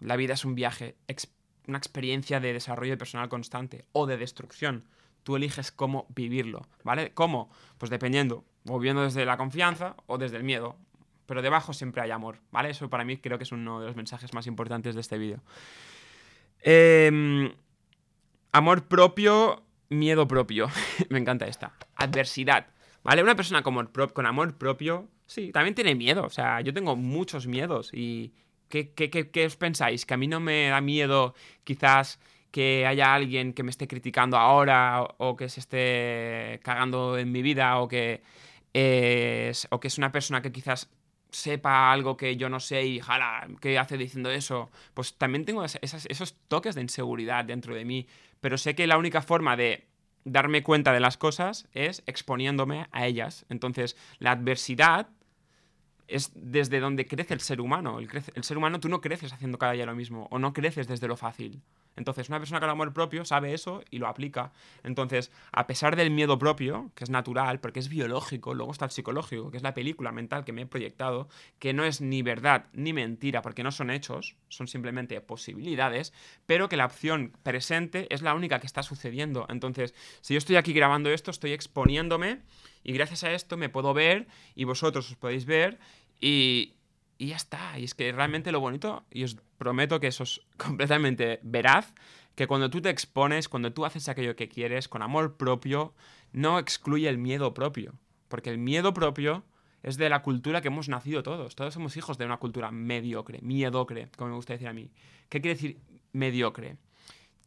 La 0.00 0.16
vida 0.16 0.34
es 0.34 0.44
un 0.44 0.54
viaje 0.54 0.96
una 1.66 1.78
experiencia 1.78 2.40
de 2.40 2.52
desarrollo 2.52 2.98
personal 2.98 3.28
constante 3.28 3.84
o 3.92 4.06
de 4.06 4.16
destrucción. 4.16 4.84
Tú 5.22 5.36
eliges 5.36 5.72
cómo 5.72 6.06
vivirlo, 6.14 6.66
¿vale? 6.82 7.12
¿Cómo? 7.14 7.50
Pues 7.78 7.90
dependiendo, 7.90 8.44
o 8.68 8.78
viviendo 8.78 9.02
desde 9.02 9.24
la 9.24 9.36
confianza 9.36 9.96
o 10.06 10.18
desde 10.18 10.36
el 10.36 10.44
miedo. 10.44 10.76
Pero 11.26 11.40
debajo 11.40 11.72
siempre 11.72 12.02
hay 12.02 12.10
amor, 12.10 12.38
¿vale? 12.50 12.70
Eso 12.70 12.90
para 12.90 13.04
mí 13.04 13.16
creo 13.16 13.38
que 13.38 13.44
es 13.44 13.52
uno 13.52 13.80
de 13.80 13.86
los 13.86 13.96
mensajes 13.96 14.34
más 14.34 14.46
importantes 14.46 14.94
de 14.94 15.00
este 15.00 15.16
vídeo. 15.16 15.40
Em, 16.60 17.52
amor 18.52 18.84
propio, 18.84 19.62
miedo 19.88 20.28
propio. 20.28 20.68
Me 21.08 21.18
encanta 21.18 21.46
esta. 21.46 21.72
Adversidad, 21.96 22.66
¿vale? 23.02 23.22
Una 23.22 23.36
persona 23.36 23.62
con 23.62 23.86
con 23.86 24.26
amor 24.26 24.54
propio, 24.58 25.08
sí, 25.26 25.50
también 25.52 25.74
tiene 25.74 25.94
miedo. 25.94 26.24
O 26.24 26.30
sea, 26.30 26.60
yo 26.60 26.74
tengo 26.74 26.96
muchos 26.96 27.46
miedos 27.46 27.90
y, 27.94 28.34
¿Qué, 28.82 29.46
os 29.46 29.56
pensáis? 29.56 30.04
¿Que 30.04 30.14
a 30.14 30.16
mí 30.16 30.26
no 30.26 30.40
me 30.40 30.68
da 30.68 30.80
miedo 30.80 31.34
quizás 31.62 32.18
que 32.50 32.86
haya 32.86 33.14
alguien 33.14 33.52
que 33.52 33.62
me 33.62 33.70
esté 33.70 33.86
criticando 33.86 34.36
ahora 34.36 35.02
o, 35.18 35.36
que 35.36 35.48
se 35.48 35.60
esté 35.60 36.60
cagando 36.62 37.18
en 37.18 37.30
mi 37.30 37.42
vida 37.42 37.78
o 37.78 37.88
que, 37.88 38.22
es, 38.72 39.66
o 39.70 39.80
que 39.80 39.88
es 39.88 39.98
una 39.98 40.12
persona 40.12 40.42
que 40.42 40.52
quizás 40.52 40.88
sepa 41.30 41.92
algo 41.92 42.16
que 42.16 42.36
yo 42.36 42.48
no 42.48 42.60
sé 42.60 42.86
y 42.86 43.00
jala, 43.00 43.48
¿qué 43.60 43.78
hace 43.78 43.96
diciendo 43.96 44.30
eso? 44.30 44.70
Pues 44.94 45.14
también 45.14 45.44
tengo 45.44 45.64
esos 45.64 46.36
toques 46.48 46.74
de 46.76 46.82
inseguridad 46.82 47.44
dentro 47.44 47.74
de 47.74 47.84
mí, 47.84 48.06
pero 48.40 48.56
sé 48.56 48.74
que 48.74 48.86
la 48.86 48.98
única 48.98 49.20
forma 49.20 49.56
de 49.56 49.86
darme 50.24 50.62
cuenta 50.62 50.92
de 50.92 51.00
las 51.00 51.16
cosas 51.16 51.68
es 51.72 52.02
exponiéndome 52.06 52.86
a 52.92 53.06
ellas. 53.06 53.46
Entonces, 53.48 53.96
la 54.18 54.32
adversidad 54.32 55.08
es 56.08 56.32
desde 56.34 56.80
donde 56.80 57.06
crece 57.06 57.34
el 57.34 57.40
ser 57.40 57.60
humano. 57.60 57.98
El, 57.98 58.08
el, 58.34 58.44
ser 58.44 58.58
humano 58.58 58.80
tú 58.80 58.88
no 58.88 59.00
creces 59.00 59.32
haciendo 59.32 59.58
cada 59.58 59.72
día 59.72 59.86
lo 59.86 59.94
mismo 59.94 60.28
o 60.30 60.38
no 60.38 60.52
creces 60.52 60.86
desde 60.86 61.08
lo 61.08 61.16
fácil. 61.16 61.62
Entonces, 61.96 62.28
una 62.28 62.38
persona 62.38 62.60
con 62.60 62.70
amor 62.70 62.92
propio 62.92 63.24
sabe 63.24 63.54
eso 63.54 63.82
y 63.90 63.98
lo 63.98 64.08
aplica. 64.08 64.52
Entonces, 64.82 65.30
a 65.52 65.66
pesar 65.66 65.96
del 65.96 66.10
miedo 66.10 66.38
propio, 66.38 66.90
que 66.94 67.04
es 67.04 67.10
natural, 67.10 67.60
porque 67.60 67.78
es 67.78 67.88
biológico, 67.88 68.54
luego 68.54 68.72
está 68.72 68.86
el 68.86 68.90
psicológico, 68.90 69.50
que 69.50 69.58
es 69.58 69.62
la 69.62 69.74
película 69.74 70.10
mental 70.10 70.44
que 70.44 70.52
me 70.52 70.62
he 70.62 70.66
proyectado, 70.66 71.28
que 71.58 71.72
no 71.72 71.84
es 71.84 72.00
ni 72.00 72.22
verdad 72.22 72.66
ni 72.72 72.92
mentira, 72.92 73.42
porque 73.42 73.62
no 73.62 73.70
son 73.70 73.90
hechos, 73.90 74.36
son 74.48 74.66
simplemente 74.66 75.20
posibilidades, 75.20 76.12
pero 76.46 76.68
que 76.68 76.76
la 76.76 76.86
opción 76.86 77.32
presente 77.42 78.12
es 78.12 78.22
la 78.22 78.34
única 78.34 78.58
que 78.58 78.66
está 78.66 78.82
sucediendo. 78.82 79.46
Entonces, 79.48 79.94
si 80.20 80.34
yo 80.34 80.38
estoy 80.38 80.56
aquí 80.56 80.72
grabando 80.72 81.10
esto, 81.10 81.30
estoy 81.30 81.52
exponiéndome 81.52 82.40
y 82.84 82.92
gracias 82.92 83.24
a 83.24 83.32
esto 83.32 83.56
me 83.56 83.68
puedo 83.68 83.94
ver 83.94 84.28
y 84.54 84.64
vosotros 84.64 85.10
os 85.10 85.16
podéis 85.16 85.46
ver 85.46 85.80
y, 86.20 86.74
y 87.18 87.28
ya 87.28 87.36
está. 87.36 87.78
Y 87.78 87.84
es 87.84 87.94
que 87.94 88.12
realmente 88.12 88.52
lo 88.52 88.60
bonito, 88.60 89.04
y 89.10 89.24
os 89.24 89.36
prometo 89.58 89.98
que 90.00 90.08
eso 90.08 90.22
es 90.22 90.42
completamente 90.56 91.40
veraz, 91.42 91.94
que 92.34 92.46
cuando 92.46 92.70
tú 92.70 92.80
te 92.80 92.90
expones, 92.90 93.48
cuando 93.48 93.72
tú 93.72 93.84
haces 93.84 94.08
aquello 94.08 94.36
que 94.36 94.48
quieres 94.48 94.88
con 94.88 95.02
amor 95.02 95.36
propio, 95.36 95.94
no 96.32 96.58
excluye 96.58 97.08
el 97.08 97.18
miedo 97.18 97.54
propio. 97.54 97.94
Porque 98.28 98.50
el 98.50 98.58
miedo 98.58 98.92
propio 98.92 99.44
es 99.82 99.96
de 99.96 100.08
la 100.08 100.22
cultura 100.22 100.60
que 100.60 100.68
hemos 100.68 100.88
nacido 100.88 101.22
todos. 101.22 101.54
Todos 101.54 101.74
somos 101.74 101.96
hijos 101.96 102.18
de 102.18 102.24
una 102.24 102.38
cultura 102.38 102.70
mediocre, 102.70 103.40
miedocre, 103.42 104.08
como 104.16 104.30
me 104.30 104.36
gusta 104.36 104.54
decir 104.54 104.68
a 104.68 104.72
mí. 104.72 104.90
¿Qué 105.28 105.40
quiere 105.40 105.54
decir 105.54 105.78
mediocre? 106.12 106.76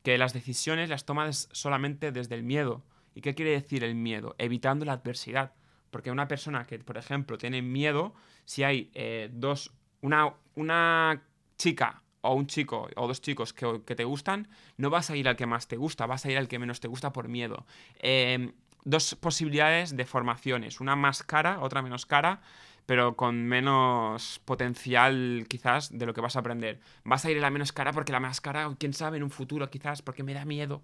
Que 0.03 0.17
las 0.17 0.33
decisiones 0.33 0.89
las 0.89 1.05
tomas 1.05 1.49
solamente 1.51 2.11
desde 2.11 2.35
el 2.35 2.43
miedo. 2.43 2.83
¿Y 3.17 3.21
qué 3.21 3.33
quiere 3.33 3.49
decir 3.49 3.83
el 3.83 3.95
miedo? 3.95 4.35
Evitando 4.37 4.85
la 4.85 4.93
adversidad. 4.93 5.53
Porque 5.89 6.11
una 6.11 6.27
persona 6.27 6.67
que, 6.67 6.77
por 6.77 6.97
ejemplo, 6.97 7.39
tiene 7.39 7.63
miedo, 7.63 8.13
si 8.45 8.61
hay 8.61 8.91
eh, 8.93 9.31
dos, 9.33 9.71
una, 10.01 10.35
una 10.53 11.23
chica 11.57 12.03
o 12.21 12.35
un 12.35 12.45
chico 12.45 12.87
o 12.95 13.07
dos 13.07 13.19
chicos 13.19 13.53
que, 13.53 13.95
te 13.95 14.03
gustan, 14.03 14.47
no 14.77 14.91
vas 14.91 15.09
a 15.09 15.15
ir 15.15 15.27
al 15.27 15.35
que 15.35 15.47
más 15.47 15.67
te 15.67 15.77
gusta, 15.77 16.05
vas 16.05 16.27
a 16.27 16.31
ir 16.31 16.37
al 16.37 16.47
que 16.47 16.59
menos 16.59 16.79
te 16.79 16.87
gusta 16.87 17.11
por 17.11 17.27
miedo. 17.27 17.65
Em, 17.97 18.53
dos 18.85 19.15
posibilidades 19.15 19.97
de 19.97 20.05
formaciones, 20.05 20.79
una 20.79 20.95
más 20.95 21.23
cara, 21.23 21.59
otra 21.61 21.81
menos 21.81 22.05
cara, 22.05 22.41
pero 22.85 23.15
con 23.15 23.47
menos 23.47 24.41
potencial 24.45 25.47
quizás 25.49 25.89
de 25.97 26.05
lo 26.05 26.13
que 26.13 26.21
vas 26.21 26.35
a 26.35 26.41
aprender. 26.41 26.81
Vas 27.03 27.25
a 27.25 27.31
ir 27.31 27.39
a 27.39 27.41
la 27.41 27.49
menos 27.49 27.71
cara 27.71 27.93
porque 27.93 28.11
la 28.11 28.19
más 28.19 28.41
cara, 28.41 28.69
quién 28.77 28.93
sabe, 28.93 29.17
en 29.17 29.23
un 29.23 29.31
futuro 29.31 29.71
quizás, 29.71 30.03
porque 30.03 30.21
me 30.21 30.35
da 30.35 30.45
miedo. 30.45 30.83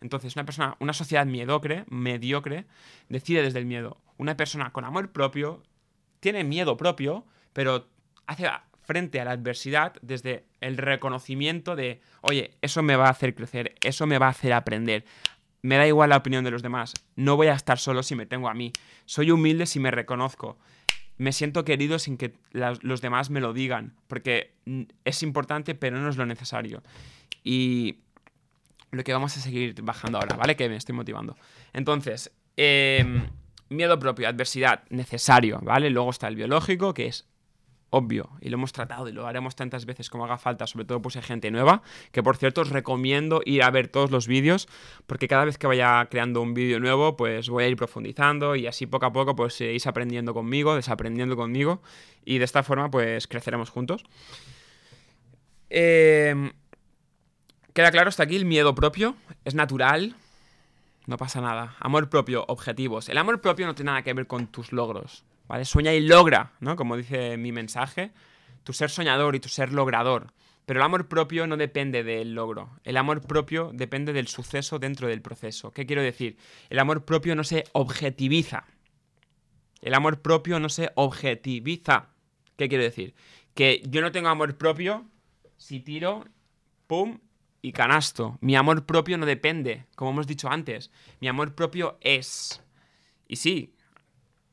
Entonces, 0.00 0.34
una 0.36 0.44
persona, 0.44 0.76
una 0.80 0.92
sociedad 0.92 1.26
mediocre, 1.26 1.84
mediocre, 1.88 2.66
decide 3.08 3.42
desde 3.42 3.58
el 3.58 3.66
miedo. 3.66 3.98
Una 4.16 4.36
persona 4.36 4.72
con 4.72 4.84
amor 4.84 5.12
propio 5.12 5.62
tiene 6.20 6.44
miedo 6.44 6.76
propio, 6.76 7.24
pero 7.52 7.88
hace 8.26 8.48
frente 8.82 9.20
a 9.20 9.24
la 9.24 9.32
adversidad 9.32 9.94
desde 10.02 10.44
el 10.60 10.76
reconocimiento 10.76 11.76
de, 11.76 12.00
oye, 12.22 12.52
eso 12.60 12.82
me 12.82 12.96
va 12.96 13.06
a 13.06 13.10
hacer 13.10 13.34
crecer, 13.34 13.74
eso 13.82 14.06
me 14.06 14.18
va 14.18 14.26
a 14.26 14.30
hacer 14.30 14.52
aprender. 14.52 15.04
Me 15.62 15.76
da 15.76 15.86
igual 15.86 16.10
la 16.10 16.16
opinión 16.16 16.42
de 16.44 16.50
los 16.50 16.62
demás. 16.62 16.94
No 17.16 17.36
voy 17.36 17.48
a 17.48 17.54
estar 17.54 17.78
solo 17.78 18.02
si 18.02 18.14
me 18.14 18.26
tengo 18.26 18.48
a 18.48 18.54
mí. 18.54 18.72
Soy 19.04 19.30
humilde 19.30 19.66
si 19.66 19.78
me 19.78 19.90
reconozco. 19.90 20.58
Me 21.18 21.32
siento 21.32 21.64
querido 21.64 21.98
sin 21.98 22.16
que 22.16 22.34
los 22.52 23.00
demás 23.02 23.28
me 23.28 23.40
lo 23.40 23.52
digan, 23.52 23.94
porque 24.08 24.54
es 25.04 25.22
importante, 25.22 25.74
pero 25.74 25.98
no 25.98 26.08
es 26.08 26.16
lo 26.16 26.24
necesario. 26.24 26.82
Y 27.44 27.98
lo 28.90 29.04
que 29.04 29.12
vamos 29.12 29.36
a 29.36 29.40
seguir 29.40 29.80
bajando 29.82 30.18
ahora, 30.18 30.36
¿vale? 30.36 30.56
Que 30.56 30.68
me 30.68 30.76
estoy 30.76 30.94
motivando. 30.94 31.36
Entonces, 31.72 32.32
em, 32.56 33.28
miedo 33.68 33.98
propio, 33.98 34.28
adversidad, 34.28 34.82
necesario, 34.90 35.60
¿vale? 35.62 35.90
Luego 35.90 36.10
está 36.10 36.28
el 36.28 36.36
biológico, 36.36 36.92
que 36.94 37.06
es 37.06 37.26
obvio, 37.90 38.30
y 38.40 38.48
lo 38.48 38.56
hemos 38.56 38.72
tratado 38.72 39.08
y 39.08 39.12
lo 39.12 39.26
haremos 39.26 39.56
tantas 39.56 39.84
veces 39.84 40.08
como 40.10 40.24
haga 40.24 40.38
falta, 40.38 40.66
sobre 40.66 40.84
todo 40.84 41.02
pues 41.02 41.16
hay 41.16 41.22
gente 41.22 41.50
nueva, 41.50 41.82
que 42.12 42.22
por 42.22 42.36
cierto 42.36 42.60
os 42.60 42.70
recomiendo 42.70 43.42
ir 43.44 43.64
a 43.64 43.70
ver 43.70 43.88
todos 43.88 44.12
los 44.12 44.28
vídeos, 44.28 44.68
porque 45.06 45.26
cada 45.26 45.44
vez 45.44 45.58
que 45.58 45.66
vaya 45.66 46.06
creando 46.08 46.40
un 46.40 46.54
vídeo 46.54 46.78
nuevo, 46.78 47.16
pues 47.16 47.48
voy 47.48 47.64
a 47.64 47.68
ir 47.68 47.76
profundizando 47.76 48.54
y 48.54 48.68
así 48.68 48.86
poco 48.86 49.06
a 49.06 49.12
poco 49.12 49.34
pues 49.34 49.60
iréis 49.60 49.88
aprendiendo 49.88 50.34
conmigo, 50.34 50.76
desaprendiendo 50.76 51.36
conmigo, 51.36 51.82
y 52.24 52.38
de 52.38 52.44
esta 52.44 52.62
forma 52.62 52.90
pues 52.90 53.26
creceremos 53.26 53.70
juntos. 53.70 54.04
Eh, 55.68 56.52
Queda 57.72 57.90
claro 57.92 58.08
hasta 58.08 58.24
aquí 58.24 58.36
el 58.36 58.44
miedo 58.44 58.74
propio, 58.74 59.16
es 59.44 59.54
natural, 59.54 60.16
no 61.06 61.16
pasa 61.16 61.40
nada. 61.40 61.76
Amor 61.78 62.10
propio, 62.10 62.44
objetivos. 62.48 63.08
El 63.08 63.18
amor 63.18 63.40
propio 63.40 63.66
no 63.66 63.74
tiene 63.74 63.90
nada 63.90 64.02
que 64.02 64.12
ver 64.12 64.26
con 64.26 64.48
tus 64.48 64.72
logros, 64.72 65.24
¿vale? 65.46 65.64
Sueña 65.64 65.92
y 65.92 66.00
logra, 66.00 66.52
¿no? 66.60 66.74
Como 66.74 66.96
dice 66.96 67.36
mi 67.36 67.52
mensaje, 67.52 68.10
tu 68.64 68.72
ser 68.72 68.90
soñador 68.90 69.36
y 69.36 69.40
tu 69.40 69.48
ser 69.48 69.72
logrador. 69.72 70.32
Pero 70.66 70.80
el 70.80 70.84
amor 70.84 71.08
propio 71.08 71.46
no 71.46 71.56
depende 71.56 72.02
del 72.02 72.34
logro. 72.34 72.70
El 72.84 72.96
amor 72.96 73.20
propio 73.22 73.70
depende 73.72 74.12
del 74.12 74.28
suceso 74.28 74.78
dentro 74.78 75.08
del 75.08 75.22
proceso. 75.22 75.72
¿Qué 75.72 75.86
quiero 75.86 76.02
decir? 76.02 76.36
El 76.68 76.78
amor 76.78 77.04
propio 77.04 77.34
no 77.34 77.44
se 77.44 77.64
objetiviza. 77.72 78.64
El 79.80 79.94
amor 79.94 80.22
propio 80.22 80.60
no 80.60 80.68
se 80.68 80.90
objetiviza. 80.94 82.10
¿Qué 82.56 82.68
quiero 82.68 82.84
decir? 82.84 83.14
Que 83.54 83.82
yo 83.88 84.00
no 84.00 84.12
tengo 84.12 84.28
amor 84.28 84.56
propio 84.56 85.06
si 85.56 85.80
tiro, 85.80 86.24
pum, 86.86 87.18
y 87.62 87.72
canasto. 87.72 88.38
Mi 88.40 88.56
amor 88.56 88.86
propio 88.86 89.18
no 89.18 89.26
depende, 89.26 89.86
como 89.96 90.10
hemos 90.10 90.26
dicho 90.26 90.48
antes. 90.48 90.90
Mi 91.20 91.28
amor 91.28 91.54
propio 91.54 91.98
es. 92.00 92.62
Y 93.28 93.36
sí, 93.36 93.74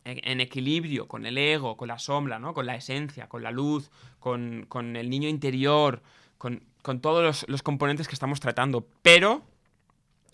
en 0.06 0.40
equilibrio 0.40 1.08
con 1.08 1.26
el 1.26 1.38
ego, 1.38 1.76
con 1.76 1.90
la 1.90 2.00
sombra, 2.00 2.40
¿no? 2.40 2.54
con 2.54 2.66
la 2.66 2.76
esencia, 2.76 3.28
con 3.28 3.44
la 3.44 3.52
luz, 3.52 3.92
con, 4.20 4.68
el 4.96 5.10
niño 5.10 5.28
interior, 5.28 6.02
con, 6.38 6.62
todos 7.02 7.24
los, 7.24 7.46
los, 7.50 7.64
componentes 7.64 8.08
que 8.08 8.14
estamos 8.14 8.40
tratando. 8.40 8.88
Pero 9.02 9.44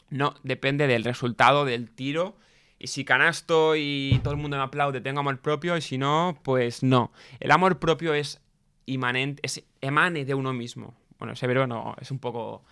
no 0.10 0.36
depende 0.44 0.88
del 0.88 1.04
resultado 1.04 1.66
del 1.66 1.90
tiro. 1.90 2.38
Y 2.78 2.88
si 2.88 3.06
canasto 3.06 3.76
y 3.76 4.20
todo 4.24 4.34
el 4.34 4.40
mundo 4.40 4.58
me 4.58 4.64
aplaude, 4.64 5.02
tengo 5.02 5.22
amor 5.22 5.40
propio. 5.40 5.76
Y 5.78 5.82
si 5.82 5.98
no, 5.98 6.38
pues 6.44 6.84
no. 6.84 7.12
El 7.40 7.52
amor 7.52 7.80
propio 7.80 8.14
es 8.14 8.42
inmanente, 8.86 9.42
es 9.44 9.64
emane 9.82 10.26
de 10.26 10.34
uno 10.34 10.54
mismo. 10.54 10.94
Bueno, 11.24 11.36
ese 11.36 11.48
verbo 11.48 11.66
no, 11.66 11.96
es 12.02 12.12
un 12.12 12.20
poco... 12.20 12.66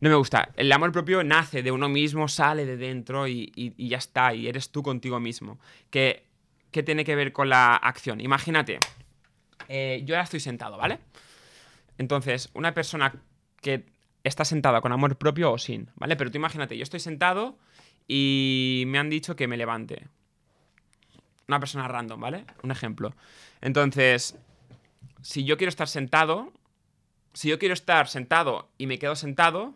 No 0.00 0.10
me 0.10 0.16
gusta. 0.16 0.48
El 0.56 0.72
amor 0.72 0.90
propio 0.90 1.22
nace 1.22 1.62
de 1.62 1.70
uno 1.70 1.88
mismo, 1.88 2.26
sale 2.26 2.66
de 2.66 2.76
dentro 2.76 3.28
y, 3.28 3.74
ya 3.78 3.98
está, 3.98 4.34
y 4.34 4.48
eres 4.48 4.70
tú 4.70 4.82
contigo 4.82 5.20
mismo. 5.20 5.60
¿Qué, 5.88 6.24
tiene 6.72 7.04
que 7.04 7.14
ver 7.14 7.32
con 7.32 7.48
la 7.48 7.76
acción? 7.76 8.20
Imagínate, 8.20 8.80
eh, 9.68 10.02
yo 10.04 10.16
ahora 10.16 10.24
estoy 10.24 10.40
sentado, 10.40 10.76
¿vale? 10.76 10.98
Entonces, 11.96 12.50
una 12.54 12.74
persona 12.74 13.14
que 13.62 13.84
está 14.24 14.44
sentada 14.44 14.80
con 14.80 14.90
amor 14.90 15.16
propio 15.16 15.52
o 15.52 15.58
sin, 15.58 15.88
¿vale? 15.94 16.16
Pero 16.16 16.32
tú 16.32 16.38
imagínate, 16.38 16.76
yo 16.76 16.82
estoy 16.82 16.98
sentado 16.98 17.56
y 18.08 18.82
me 18.88 18.98
han 18.98 19.10
dicho 19.10 19.36
que 19.36 19.46
me 19.46 19.56
levante. 19.56 20.08
Una 21.46 21.60
persona 21.60 21.86
random, 21.86 22.18
¿vale? 22.18 22.46
Un 22.64 22.72
ejemplo. 22.72 23.14
Entonces, 23.60 24.36
si 25.22 25.44
yo 25.44 25.56
quiero 25.56 25.68
estar 25.68 25.86
sentado, 25.86 26.52
si 27.36 27.50
yo 27.50 27.58
quiero 27.58 27.74
estar 27.74 28.08
sentado 28.08 28.70
y 28.78 28.86
me 28.86 28.98
quedo 28.98 29.14
sentado, 29.14 29.74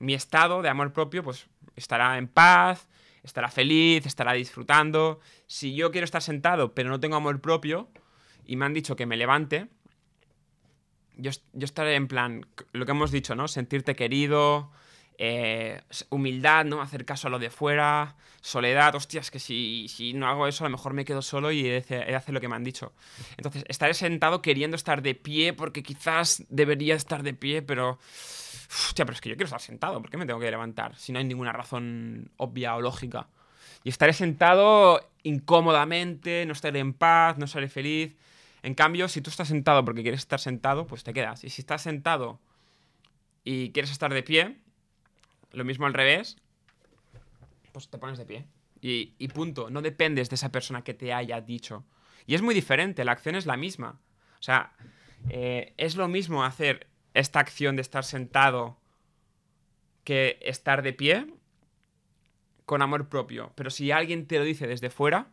mi 0.00 0.12
estado 0.12 0.60
de 0.60 0.68
amor 0.70 0.92
propio 0.92 1.22
pues 1.22 1.46
estará 1.76 2.18
en 2.18 2.26
paz, 2.26 2.88
estará 3.22 3.48
feliz, 3.48 4.06
estará 4.06 4.32
disfrutando. 4.32 5.20
Si 5.46 5.76
yo 5.76 5.92
quiero 5.92 6.04
estar 6.04 6.20
sentado 6.20 6.74
pero 6.74 6.90
no 6.90 6.98
tengo 6.98 7.14
amor 7.14 7.40
propio 7.40 7.88
y 8.44 8.56
me 8.56 8.64
han 8.64 8.74
dicho 8.74 8.96
que 8.96 9.06
me 9.06 9.16
levante, 9.16 9.68
yo, 11.16 11.30
yo 11.52 11.64
estaré 11.64 11.94
en 11.94 12.08
plan, 12.08 12.44
lo 12.72 12.84
que 12.86 12.90
hemos 12.90 13.12
dicho, 13.12 13.36
¿no? 13.36 13.46
Sentirte 13.46 13.94
querido, 13.94 14.72
eh, 15.22 15.82
humildad, 16.08 16.64
¿no? 16.64 16.80
Hacer 16.80 17.04
caso 17.04 17.28
a 17.28 17.30
lo 17.30 17.38
de 17.38 17.50
fuera, 17.50 18.16
soledad, 18.40 18.94
hostias, 18.94 19.30
que 19.30 19.38
si, 19.38 19.86
si 19.88 20.14
no 20.14 20.26
hago 20.26 20.46
eso 20.46 20.64
a 20.64 20.68
lo 20.68 20.72
mejor 20.72 20.94
me 20.94 21.04
quedo 21.04 21.20
solo 21.20 21.52
y 21.52 21.66
he 21.66 21.82
de, 21.82 22.16
hacer 22.16 22.32
lo 22.32 22.40
que 22.40 22.48
me 22.48 22.56
han 22.56 22.64
dicho. 22.64 22.94
Entonces, 23.36 23.66
estaré 23.68 23.92
sentado 23.92 24.40
queriendo 24.40 24.76
estar 24.76 25.02
de 25.02 25.14
pie 25.14 25.52
porque 25.52 25.82
quizás 25.82 26.42
debería 26.48 26.94
estar 26.94 27.22
de 27.22 27.34
pie, 27.34 27.60
pero... 27.60 27.98
Hostia, 28.70 29.04
pero 29.04 29.14
es 29.14 29.20
que 29.20 29.28
yo 29.28 29.34
quiero 29.34 29.44
estar 29.44 29.60
sentado, 29.60 30.00
¿por 30.00 30.10
qué 30.10 30.16
me 30.16 30.24
tengo 30.24 30.40
que 30.40 30.50
levantar? 30.50 30.96
Si 30.96 31.12
no 31.12 31.18
hay 31.18 31.26
ninguna 31.26 31.52
razón 31.52 32.30
obvia 32.38 32.74
o 32.76 32.80
lógica. 32.80 33.28
Y 33.84 33.90
estaré 33.90 34.14
sentado 34.14 35.06
incómodamente, 35.22 36.46
no 36.46 36.54
estaré 36.54 36.78
en 36.78 36.94
paz, 36.94 37.36
no 37.36 37.44
estaré 37.44 37.68
feliz. 37.68 38.16
En 38.62 38.74
cambio, 38.74 39.06
si 39.08 39.20
tú 39.20 39.28
estás 39.28 39.48
sentado 39.48 39.84
porque 39.84 40.00
quieres 40.00 40.20
estar 40.20 40.40
sentado, 40.40 40.86
pues 40.86 41.04
te 41.04 41.12
quedas. 41.12 41.44
Y 41.44 41.50
si 41.50 41.60
estás 41.60 41.82
sentado 41.82 42.40
y 43.44 43.72
quieres 43.72 43.90
estar 43.90 44.14
de 44.14 44.22
pie, 44.22 44.56
lo 45.52 45.64
mismo 45.64 45.86
al 45.86 45.94
revés, 45.94 46.36
pues 47.72 47.88
te 47.88 47.98
pones 47.98 48.18
de 48.18 48.26
pie. 48.26 48.46
Y, 48.82 49.28
punto. 49.28 49.68
No 49.70 49.82
dependes 49.82 50.30
de 50.30 50.36
esa 50.36 50.50
persona 50.50 50.82
que 50.82 50.94
te 50.94 51.12
haya 51.12 51.40
dicho. 51.40 51.84
Y 52.26 52.34
es 52.34 52.42
muy 52.42 52.54
diferente, 52.54 53.04
la 53.04 53.12
acción 53.12 53.34
es 53.34 53.46
la 53.46 53.56
misma. 53.56 54.00
O 54.38 54.42
sea, 54.42 54.72
eh, 55.28 55.74
es 55.76 55.96
lo 55.96 56.08
mismo 56.08 56.44
hacer 56.44 56.86
esta 57.12 57.40
acción 57.40 57.76
de 57.76 57.82
estar 57.82 58.04
sentado 58.04 58.78
que 60.04 60.38
estar 60.40 60.82
de 60.82 60.92
pie 60.92 61.26
con 62.64 62.82
amor 62.82 63.08
propio. 63.08 63.52
Pero 63.54 63.70
si 63.70 63.90
alguien 63.90 64.26
te 64.26 64.38
lo 64.38 64.44
dice 64.44 64.66
desde 64.66 64.90
fuera 64.90 65.28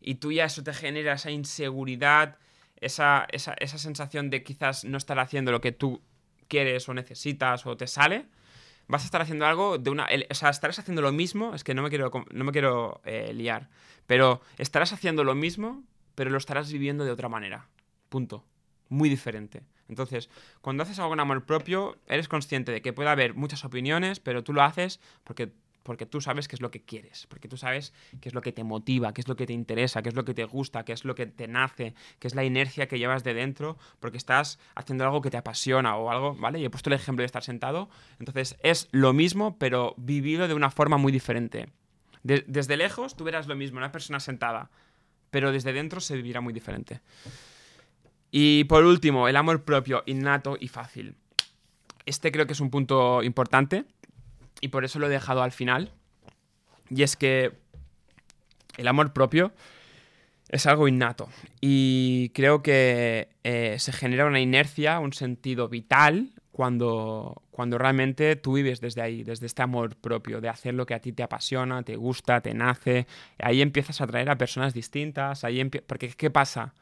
y 0.00 0.16
tú 0.16 0.32
ya 0.32 0.44
eso 0.44 0.62
te 0.62 0.72
genera 0.72 1.14
esa 1.14 1.30
inseguridad, 1.30 2.38
esa, 2.80 3.26
esa, 3.30 3.54
esa 3.54 3.76
sensación 3.76 4.30
de 4.30 4.42
quizás 4.42 4.84
no 4.84 4.96
estar 4.96 5.18
haciendo 5.18 5.52
lo 5.52 5.60
que 5.60 5.72
tú 5.72 6.00
quieres 6.46 6.88
o 6.88 6.94
necesitas 6.94 7.66
o 7.66 7.76
te 7.76 7.86
sale, 7.86 8.26
vas 8.88 9.02
a 9.02 9.04
estar 9.04 9.20
haciendo 9.20 9.46
algo 9.46 9.78
de 9.78 9.90
una... 9.90 10.08
o 10.30 10.34
sea, 10.34 10.50
estarás 10.50 10.78
haciendo 10.78 11.02
lo 11.02 11.12
mismo, 11.12 11.54
es 11.54 11.62
que 11.62 11.74
no 11.74 11.82
me 11.82 11.90
quiero, 11.90 12.10
no 12.30 12.44
me 12.44 12.52
quiero 12.52 13.00
eh, 13.04 13.32
liar, 13.32 13.68
pero 14.06 14.40
estarás 14.56 14.92
haciendo 14.92 15.24
lo 15.24 15.34
mismo, 15.34 15.84
pero 16.14 16.30
lo 16.30 16.38
estarás 16.38 16.72
viviendo 16.72 17.04
de 17.04 17.12
otra 17.12 17.28
manera. 17.28 17.68
Punto. 18.08 18.44
Muy 18.88 19.08
diferente. 19.08 19.62
Entonces, 19.88 20.30
cuando 20.60 20.82
haces 20.82 20.98
algo 20.98 21.10
con 21.10 21.20
amor 21.20 21.44
propio, 21.44 21.98
eres 22.06 22.28
consciente 22.28 22.72
de 22.72 22.82
que 22.82 22.92
puede 22.92 23.10
haber 23.10 23.34
muchas 23.34 23.64
opiniones, 23.64 24.20
pero 24.20 24.42
tú 24.42 24.52
lo 24.52 24.62
haces 24.62 25.00
porque 25.24 25.52
porque 25.88 26.04
tú 26.04 26.20
sabes 26.20 26.48
qué 26.48 26.54
es 26.54 26.60
lo 26.60 26.70
que 26.70 26.82
quieres, 26.82 27.26
porque 27.28 27.48
tú 27.48 27.56
sabes 27.56 27.94
qué 28.20 28.28
es 28.28 28.34
lo 28.34 28.42
que 28.42 28.52
te 28.52 28.62
motiva, 28.62 29.14
qué 29.14 29.22
es 29.22 29.26
lo 29.26 29.36
que 29.36 29.46
te 29.46 29.54
interesa, 29.54 30.02
qué 30.02 30.10
es 30.10 30.14
lo 30.14 30.26
que 30.26 30.34
te 30.34 30.44
gusta, 30.44 30.84
qué 30.84 30.92
es 30.92 31.02
lo 31.06 31.14
que 31.14 31.24
te 31.24 31.48
nace, 31.48 31.94
qué 32.18 32.28
es 32.28 32.34
la 32.34 32.44
inercia 32.44 32.88
que 32.88 32.98
llevas 32.98 33.24
de 33.24 33.32
dentro, 33.32 33.78
porque 33.98 34.18
estás 34.18 34.58
haciendo 34.74 35.04
algo 35.04 35.22
que 35.22 35.30
te 35.30 35.38
apasiona 35.38 35.96
o 35.96 36.10
algo, 36.10 36.34
¿vale? 36.34 36.60
Y 36.60 36.66
he 36.66 36.68
puesto 36.68 36.90
el 36.90 36.94
ejemplo 36.94 37.22
de 37.22 37.24
estar 37.24 37.42
sentado. 37.42 37.88
Entonces 38.18 38.58
es 38.62 38.90
lo 38.92 39.14
mismo, 39.14 39.56
pero 39.56 39.94
vivido 39.96 40.46
de 40.46 40.52
una 40.52 40.70
forma 40.70 40.98
muy 40.98 41.10
diferente. 41.10 41.70
desde 42.22 42.76
lejos 42.76 43.16
tú 43.16 43.24
verás 43.24 43.46
lo 43.46 43.56
mismo, 43.56 43.78
una 43.78 43.90
persona 43.90 44.20
sentada, 44.20 44.70
pero 45.30 45.52
desde 45.52 45.72
dentro 45.72 46.02
se 46.02 46.16
vivirá 46.16 46.42
muy 46.42 46.52
diferente. 46.52 47.00
Y 48.30 48.64
por 48.64 48.84
último, 48.84 49.26
el 49.26 49.36
amor 49.36 49.64
propio, 49.64 50.02
innato 50.04 50.58
y 50.60 50.68
fácil. 50.68 51.16
Este 52.04 52.30
creo 52.30 52.46
que 52.46 52.52
es 52.52 52.60
un 52.60 52.68
punto 52.68 53.22
importante 53.22 53.86
y 54.60 54.68
por 54.68 54.84
eso 54.84 54.98
lo 54.98 55.06
he 55.06 55.10
dejado 55.10 55.42
al 55.42 55.52
final. 55.52 55.92
Y 56.90 57.02
es 57.02 57.16
que 57.16 57.52
el 58.76 58.88
amor 58.88 59.12
propio 59.12 59.52
es 60.48 60.66
algo 60.66 60.88
innato 60.88 61.28
y 61.60 62.30
creo 62.30 62.62
que 62.62 63.28
eh, 63.44 63.76
se 63.78 63.92
genera 63.92 64.24
una 64.24 64.40
inercia, 64.40 64.98
un 64.98 65.12
sentido 65.12 65.68
vital 65.68 66.30
cuando, 66.52 67.42
cuando 67.50 67.78
realmente 67.78 68.34
tú 68.34 68.54
vives 68.54 68.80
desde 68.80 69.02
ahí, 69.02 69.22
desde 69.22 69.46
este 69.46 69.62
amor 69.62 69.94
propio, 69.96 70.40
de 70.40 70.48
hacer 70.48 70.74
lo 70.74 70.86
que 70.86 70.94
a 70.94 71.00
ti 71.00 71.12
te 71.12 71.22
apasiona, 71.22 71.82
te 71.82 71.96
gusta, 71.96 72.40
te 72.40 72.54
nace. 72.54 73.06
Ahí 73.38 73.62
empiezas 73.62 74.00
a 74.00 74.04
atraer 74.04 74.30
a 74.30 74.38
personas 74.38 74.74
distintas, 74.74 75.44
ahí 75.44 75.62
porque 75.86 76.08
¿qué 76.08 76.30
pasa? 76.30 76.74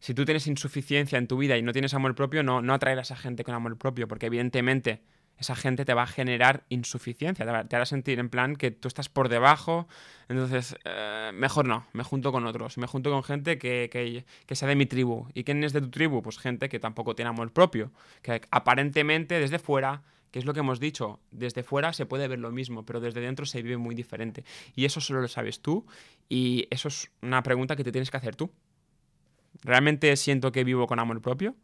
Si 0.00 0.14
tú 0.14 0.24
tienes 0.24 0.46
insuficiencia 0.46 1.18
en 1.18 1.28
tu 1.28 1.36
vida 1.36 1.56
y 1.58 1.62
no 1.62 1.72
tienes 1.72 1.94
amor 1.94 2.14
propio, 2.14 2.42
no, 2.42 2.62
no 2.62 2.74
atraerás 2.74 3.10
a 3.10 3.16
gente 3.16 3.44
con 3.44 3.54
amor 3.54 3.76
propio, 3.76 4.08
porque 4.08 4.26
evidentemente 4.26 5.02
esa 5.40 5.56
gente 5.56 5.86
te 5.86 5.94
va 5.94 6.02
a 6.02 6.06
generar 6.06 6.64
insuficiencia, 6.68 7.66
te, 7.66 7.76
hará 7.76 7.86
sentir 7.86 8.18
en 8.18 8.28
plan 8.28 8.56
que 8.56 8.70
tú 8.70 8.88
estás 8.88 9.08
por 9.08 9.30
debajo, 9.30 9.88
entonces 10.28 10.76
eh, 10.84 11.30
mejor 11.32 11.66
no, 11.66 11.86
me 11.94 12.04
junto 12.04 12.30
con 12.30 12.46
otros, 12.46 12.76
me 12.76 12.86
junto 12.86 13.10
con 13.10 13.24
gente 13.24 13.58
que, 13.58 13.88
que, 14.46 14.54
sea 14.54 14.68
de 14.68 14.76
mi 14.76 14.84
tribu. 14.84 15.26
¿Y 15.32 15.44
quién 15.44 15.64
es 15.64 15.72
de 15.72 15.80
tu 15.80 15.90
tribu? 15.90 16.22
Pues 16.22 16.38
gente 16.38 16.68
que 16.68 16.78
tampoco 16.78 17.14
tiene 17.14 17.30
amor 17.30 17.52
propio, 17.52 17.90
que 18.22 18.42
aparentemente 18.50 19.40
desde 19.40 19.58
fuera 19.58 20.02
que 20.30 20.38
es 20.38 20.44
lo 20.44 20.54
que 20.54 20.60
hemos 20.60 20.78
dicho, 20.78 21.18
desde 21.32 21.64
fuera 21.64 21.92
se 21.92 22.06
puede 22.06 22.28
ver 22.28 22.38
lo 22.38 22.52
mismo, 22.52 22.86
pero 22.86 23.00
desde 23.00 23.20
dentro 23.20 23.46
se 23.46 23.62
vive 23.62 23.78
muy 23.78 23.96
diferente. 23.96 24.44
Y 24.76 24.84
eso 24.84 25.00
solo 25.00 25.20
lo 25.20 25.26
sabes 25.26 25.60
tú 25.60 25.86
y 26.28 26.68
eso 26.70 26.86
es 26.86 27.10
una 27.20 27.42
pregunta 27.42 27.74
que 27.74 27.82
te 27.82 27.90
tienes 27.90 28.12
que 28.12 28.16
hacer 28.16 28.36
tú. 28.36 28.48
¿Realmente 29.62 30.14
siento 30.16 30.52
que 30.52 30.62
vivo 30.62 30.86
con 30.86 31.00
amor 31.00 31.20
propio? 31.20 31.56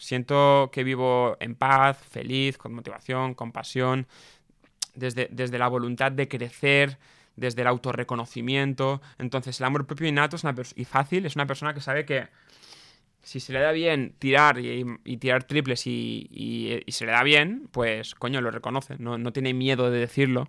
Siento 0.00 0.70
que 0.72 0.82
vivo 0.82 1.36
en 1.40 1.54
paz, 1.54 1.98
feliz, 2.10 2.56
con 2.56 2.72
motivación, 2.72 3.34
con 3.34 3.52
pasión, 3.52 4.06
desde, 4.94 5.28
desde 5.30 5.58
la 5.58 5.68
voluntad 5.68 6.10
de 6.10 6.26
crecer, 6.26 6.96
desde 7.36 7.60
el 7.60 7.68
autorreconocimiento. 7.68 9.02
Entonces, 9.18 9.60
el 9.60 9.66
amor 9.66 9.86
propio 9.86 10.08
innato 10.08 10.36
es 10.36 10.44
una 10.44 10.54
y 10.74 10.86
fácil 10.86 11.26
es 11.26 11.36
una 11.36 11.46
persona 11.46 11.74
que 11.74 11.82
sabe 11.82 12.06
que 12.06 12.28
si 13.22 13.40
se 13.40 13.52
le 13.52 13.60
da 13.60 13.72
bien 13.72 14.14
tirar 14.18 14.58
y, 14.58 15.16
tirar 15.18 15.44
triples 15.44 15.86
y, 15.86 16.82
se 16.88 17.04
le 17.04 17.12
da 17.12 17.22
bien, 17.22 17.68
pues 17.70 18.14
coño, 18.14 18.40
lo 18.40 18.50
reconoce, 18.50 18.96
no, 18.98 19.18
no 19.18 19.34
tiene 19.34 19.52
miedo 19.52 19.90
de 19.90 19.98
decirlo. 19.98 20.48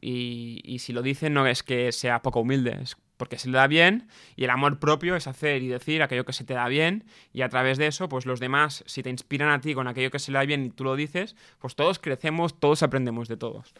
Y, 0.00 0.60
y, 0.64 0.80
si 0.80 0.92
lo 0.92 1.02
dice 1.02 1.30
no 1.30 1.46
es 1.46 1.62
que 1.62 1.92
sea 1.92 2.20
poco 2.20 2.40
humilde, 2.40 2.80
porque 3.22 3.38
se 3.38 3.48
le 3.48 3.56
da 3.56 3.68
bien 3.68 4.08
y 4.34 4.42
el 4.42 4.50
amor 4.50 4.80
propio 4.80 5.14
es 5.14 5.28
hacer 5.28 5.62
y 5.62 5.68
decir 5.68 6.02
aquello 6.02 6.24
que 6.24 6.32
se 6.32 6.42
te 6.42 6.54
da 6.54 6.66
bien 6.66 7.04
y 7.32 7.42
a 7.42 7.48
través 7.48 7.78
de 7.78 7.86
eso, 7.86 8.08
pues 8.08 8.26
los 8.26 8.40
demás, 8.40 8.82
si 8.88 9.00
te 9.04 9.10
inspiran 9.10 9.48
a 9.50 9.60
ti 9.60 9.74
con 9.74 9.86
aquello 9.86 10.10
que 10.10 10.18
se 10.18 10.32
le 10.32 10.38
da 10.38 10.44
bien 10.44 10.64
y 10.64 10.70
tú 10.70 10.82
lo 10.82 10.96
dices, 10.96 11.36
pues 11.60 11.76
todos 11.76 12.00
crecemos, 12.00 12.58
todos 12.58 12.82
aprendemos 12.82 13.28
de 13.28 13.36
todos. 13.36 13.74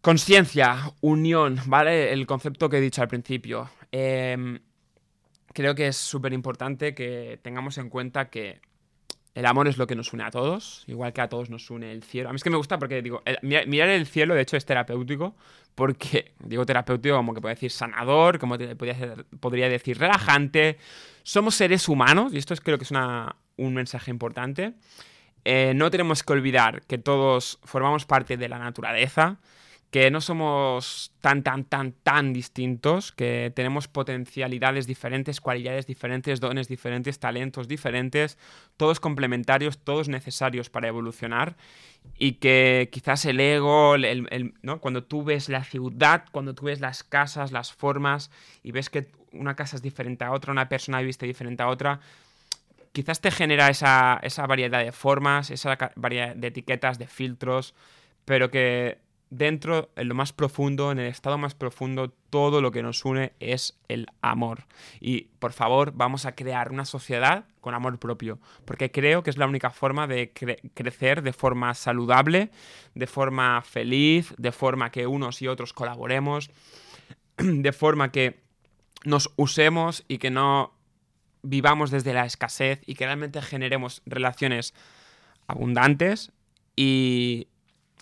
Conciencia, 0.00 0.94
unión, 1.02 1.60
¿vale? 1.66 2.10
El 2.14 2.26
concepto 2.26 2.70
que 2.70 2.78
he 2.78 2.80
dicho 2.80 3.02
al 3.02 3.08
principio. 3.08 3.68
Em, 3.92 4.60
creo 5.52 5.74
que 5.74 5.88
es 5.88 5.98
súper 5.98 6.32
importante 6.32 6.94
que 6.94 7.38
tengamos 7.42 7.76
en 7.76 7.90
cuenta 7.90 8.30
que 8.30 8.62
el 9.34 9.46
amor 9.46 9.66
es 9.66 9.78
lo 9.78 9.86
que 9.86 9.96
nos 9.96 10.12
une 10.12 10.22
a 10.22 10.30
todos, 10.30 10.84
igual 10.86 11.12
que 11.12 11.20
a 11.20 11.28
todos 11.28 11.50
nos 11.50 11.68
une 11.68 11.90
el 11.90 12.04
cielo. 12.04 12.28
A 12.28 12.32
mí 12.32 12.36
es 12.36 12.44
que 12.44 12.50
me 12.50 12.56
gusta 12.56 12.78
porque, 12.78 13.02
digo, 13.02 13.22
mirar 13.42 13.88
el 13.88 14.06
cielo, 14.06 14.34
de 14.34 14.42
hecho, 14.42 14.56
es 14.56 14.64
terapéutico, 14.64 15.34
porque, 15.74 16.32
digo 16.38 16.64
terapéutico 16.64 17.16
como 17.16 17.34
que 17.34 17.40
puede 17.40 17.56
decir 17.56 17.72
sanador, 17.72 18.38
como 18.38 18.56
podría, 19.40 19.68
decir 19.68 19.98
relajante. 19.98 20.78
Somos 21.24 21.56
seres 21.56 21.88
humanos, 21.88 22.32
y 22.32 22.38
esto 22.38 22.54
es, 22.54 22.60
creo 22.60 22.78
que 22.78 22.84
es 22.84 22.92
un 22.92 23.74
mensaje 23.74 24.12
importante. 24.12 24.74
Eh, 25.44 25.72
no 25.74 25.90
tenemos 25.90 26.22
que 26.22 26.32
olvidar 26.32 26.82
que 26.82 26.98
todos 26.98 27.58
formamos 27.64 28.06
parte 28.06 28.36
de 28.36 28.48
la 28.48 28.58
naturaleza, 28.58 29.38
que 29.94 30.10
no 30.10 30.20
somos 30.20 31.12
tan, 31.20 31.44
tan, 31.44 31.62
tan, 31.62 31.92
tan 31.92 32.32
distintos, 32.32 33.12
que 33.12 33.52
tenemos 33.54 33.86
potencialidades 33.86 34.88
diferentes, 34.88 35.40
cualidades 35.40 35.86
diferentes, 35.86 36.40
dones 36.40 36.66
diferentes, 36.66 37.20
talentos 37.20 37.68
diferentes, 37.68 38.36
todos 38.76 38.98
complementarios, 38.98 39.78
todos 39.78 40.08
necesarios 40.08 40.68
para 40.68 40.88
evolucionar 40.88 41.56
y 42.18 42.32
que 42.40 42.88
quizás 42.90 43.24
el 43.26 43.38
ego, 43.38 43.94
¿no? 44.62 44.80
cuando 44.80 45.04
tú 45.04 45.22
ves 45.22 45.48
la 45.48 45.62
ciudad, 45.62 46.24
cuando 46.32 46.56
tú 46.56 46.64
ves 46.64 46.80
las 46.80 47.04
casas, 47.04 47.52
las 47.52 47.72
formas 47.72 48.32
y 48.64 48.72
ves 48.72 48.90
que 48.90 49.06
una 49.30 49.54
casa 49.54 49.76
es 49.76 49.82
diferente 49.82 50.24
a 50.24 50.32
otra, 50.32 50.50
una 50.50 50.68
persona 50.68 51.02
viste 51.02 51.24
diferente 51.24 51.62
a 51.62 51.68
otra, 51.68 52.00
quizás 52.90 53.20
te 53.20 53.30
genera 53.30 53.68
esa, 53.70 54.18
esa 54.24 54.44
variedad 54.48 54.84
de 54.84 54.90
formas, 54.90 55.52
esa 55.52 55.78
variedad 55.94 56.34
de 56.34 56.48
etiquetas, 56.48 56.98
de 56.98 57.06
filtros, 57.06 57.76
pero 58.24 58.50
que 58.50 59.03
dentro, 59.36 59.90
en 59.96 60.08
lo 60.08 60.14
más 60.14 60.32
profundo, 60.32 60.92
en 60.92 60.98
el 60.98 61.06
estado 61.06 61.38
más 61.38 61.54
profundo, 61.54 62.12
todo 62.30 62.60
lo 62.60 62.70
que 62.70 62.82
nos 62.82 63.04
une 63.04 63.32
es 63.40 63.78
el 63.88 64.06
amor. 64.22 64.66
Y 65.00 65.28
por 65.38 65.52
favor, 65.52 65.92
vamos 65.94 66.26
a 66.26 66.34
crear 66.34 66.70
una 66.70 66.84
sociedad 66.84 67.46
con 67.60 67.74
amor 67.74 67.98
propio, 67.98 68.38
porque 68.64 68.90
creo 68.90 69.22
que 69.22 69.30
es 69.30 69.38
la 69.38 69.46
única 69.46 69.70
forma 69.70 70.06
de 70.06 70.32
crecer 70.74 71.22
de 71.22 71.32
forma 71.32 71.74
saludable, 71.74 72.50
de 72.94 73.06
forma 73.06 73.62
feliz, 73.62 74.34
de 74.38 74.52
forma 74.52 74.90
que 74.90 75.06
unos 75.06 75.42
y 75.42 75.48
otros 75.48 75.72
colaboremos, 75.72 76.50
de 77.36 77.72
forma 77.72 78.12
que 78.12 78.40
nos 79.04 79.32
usemos 79.36 80.04
y 80.08 80.18
que 80.18 80.30
no 80.30 80.72
vivamos 81.42 81.90
desde 81.90 82.14
la 82.14 82.24
escasez 82.24 82.80
y 82.86 82.94
que 82.94 83.04
realmente 83.04 83.42
generemos 83.42 84.02
relaciones 84.06 84.74
abundantes 85.46 86.32
y 86.76 87.48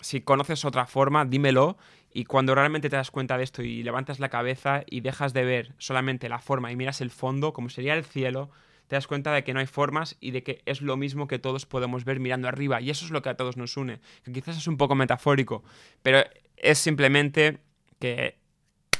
si 0.03 0.21
conoces 0.21 0.65
otra 0.65 0.85
forma, 0.85 1.25
dímelo. 1.25 1.77
Y 2.13 2.25
cuando 2.25 2.53
realmente 2.53 2.89
te 2.89 2.95
das 2.95 3.09
cuenta 3.09 3.37
de 3.37 3.43
esto 3.43 3.63
y 3.63 3.81
levantas 3.81 4.19
la 4.19 4.29
cabeza 4.29 4.83
y 4.85 5.01
dejas 5.01 5.33
de 5.33 5.45
ver 5.45 5.73
solamente 5.79 6.29
la 6.29 6.39
forma 6.39 6.71
y 6.71 6.75
miras 6.75 7.01
el 7.01 7.09
fondo, 7.09 7.53
como 7.53 7.69
sería 7.69 7.95
el 7.95 8.03
cielo, 8.03 8.51
te 8.87 8.95
das 8.95 9.07
cuenta 9.07 9.33
de 9.33 9.43
que 9.43 9.53
no 9.53 9.59
hay 9.59 9.65
formas 9.65 10.17
y 10.19 10.31
de 10.31 10.43
que 10.43 10.61
es 10.65 10.81
lo 10.81 10.97
mismo 10.97 11.27
que 11.27 11.39
todos 11.39 11.65
podemos 11.65 12.05
ver 12.05 12.19
mirando 12.19 12.47
arriba. 12.47 12.81
Y 12.81 12.91
eso 12.91 13.05
es 13.05 13.11
lo 13.11 13.21
que 13.23 13.29
a 13.29 13.37
todos 13.37 13.57
nos 13.57 13.77
une. 13.77 13.99
Que 14.23 14.31
quizás 14.31 14.57
es 14.57 14.67
un 14.67 14.77
poco 14.77 14.93
metafórico, 14.93 15.63
pero 16.03 16.23
es 16.57 16.77
simplemente 16.77 17.59
que 17.99 18.37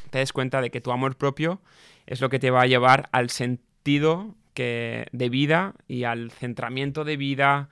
te 0.10 0.20
des 0.20 0.34
cuenta 0.34 0.62
de 0.62 0.72
que 0.72 0.82
tu 0.82 0.92
amor 0.92 1.18
propio 1.18 1.62
es 2.06 2.22
lo 2.22 2.30
que 2.30 2.40
te 2.40 2.52
va 2.52 2.62
a 2.62 2.68
llevar 2.68 3.10
al 3.12 3.30
sentido 3.30 4.36
que, 4.54 5.08
de 5.12 5.30
vida 5.30 5.76
y 5.88 6.04
al 6.04 6.32
centramiento 6.32 7.04
de 7.04 7.18
vida 7.18 7.70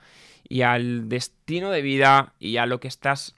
y 0.52 0.60
al 0.60 1.08
destino 1.08 1.70
de 1.70 1.80
vida 1.80 2.34
y 2.38 2.58
a 2.58 2.66
lo 2.66 2.78
que 2.78 2.86
estás 2.86 3.34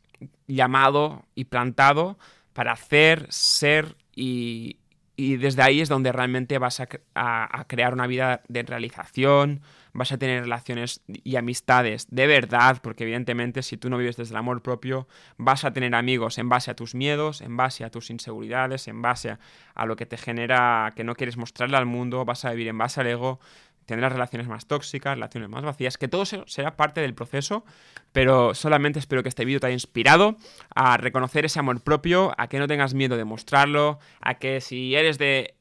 llamado 0.48 1.24
y 1.36 1.44
plantado 1.44 2.18
para 2.52 2.72
hacer, 2.72 3.28
ser 3.30 3.94
y, 4.16 4.78
desde 5.16 5.62
ahí 5.62 5.80
es 5.80 5.88
donde 5.88 6.10
realmente 6.10 6.58
vas 6.58 6.80
a, 6.80 6.88
a, 7.14 7.64
crear 7.68 7.92
una 7.92 8.08
vida 8.08 8.42
de 8.48 8.64
realización, 8.64 9.60
vas 9.92 10.10
a 10.10 10.18
tener 10.18 10.42
relaciones 10.42 11.02
y 11.06 11.36
amistades 11.36 12.08
de 12.10 12.26
verdad, 12.26 12.80
porque 12.82 13.04
evidentemente 13.04 13.62
si 13.62 13.76
tú 13.76 13.90
no 13.90 13.98
vives 13.98 14.16
desde 14.16 14.32
el 14.32 14.38
amor 14.38 14.60
propio, 14.60 15.06
vas 15.36 15.64
a 15.64 15.72
tener 15.72 15.94
amigos 15.94 16.38
en 16.38 16.48
base 16.48 16.72
a 16.72 16.74
tus 16.74 16.96
miedos, 16.96 17.42
en 17.42 17.56
base 17.56 17.84
a 17.84 17.90
tus 17.90 18.10
inseguridades, 18.10 18.88
en 18.88 19.02
base 19.02 19.38
a 19.76 19.86
lo 19.86 19.94
que 19.94 20.04
te 20.04 20.16
genera 20.16 20.92
que 20.96 21.04
no 21.04 21.14
quieres 21.14 21.36
mostrarle 21.36 21.76
al 21.76 21.86
mundo, 21.86 22.24
vas 22.24 22.44
a 22.44 22.50
vivir 22.50 22.66
en 22.66 22.78
base 22.78 23.02
al 23.02 23.06
ego, 23.06 23.38
tendrás 23.86 24.12
relaciones 24.12 24.48
más 24.48 24.66
tóxicas, 24.66 25.14
relaciones 25.14 25.48
más 25.48 25.64
vacías, 25.64 25.98
que 25.98 26.08
todo 26.08 26.24
será 26.24 26.76
parte 26.76 27.00
del 27.00 27.14
proceso, 27.14 27.64
pero 28.12 28.54
solamente 28.54 28.98
espero 28.98 29.22
que 29.22 29.28
este 29.28 29.44
vídeo 29.44 29.60
te 29.60 29.66
haya 29.66 29.74
inspirado 29.74 30.36
a 30.74 30.96
reconocer 30.96 31.44
ese 31.44 31.58
amor 31.58 31.82
propio, 31.82 32.32
a 32.38 32.48
que 32.48 32.58
no 32.58 32.66
tengas 32.66 32.94
miedo 32.94 33.16
de 33.16 33.24
mostrarlo, 33.24 33.98
a 34.20 34.34
que 34.34 34.60
si 34.60 34.94
eres 34.94 35.18
de 35.18 35.54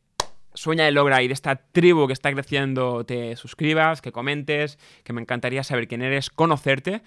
Sueña 0.54 0.88
y 0.88 0.92
Logra 0.92 1.24
y 1.24 1.28
de 1.28 1.34
esta 1.34 1.56
tribu 1.56 2.08
que 2.08 2.14
está 2.14 2.32
creciendo 2.32 3.06
te 3.06 3.36
suscribas, 3.36 4.02
que 4.02 4.12
comentes, 4.12 4.78
que 5.04 5.14
me 5.14 5.22
encantaría 5.22 5.64
saber 5.64 5.88
quién 5.88 6.02
eres, 6.02 6.30
conocerte. 6.30 7.02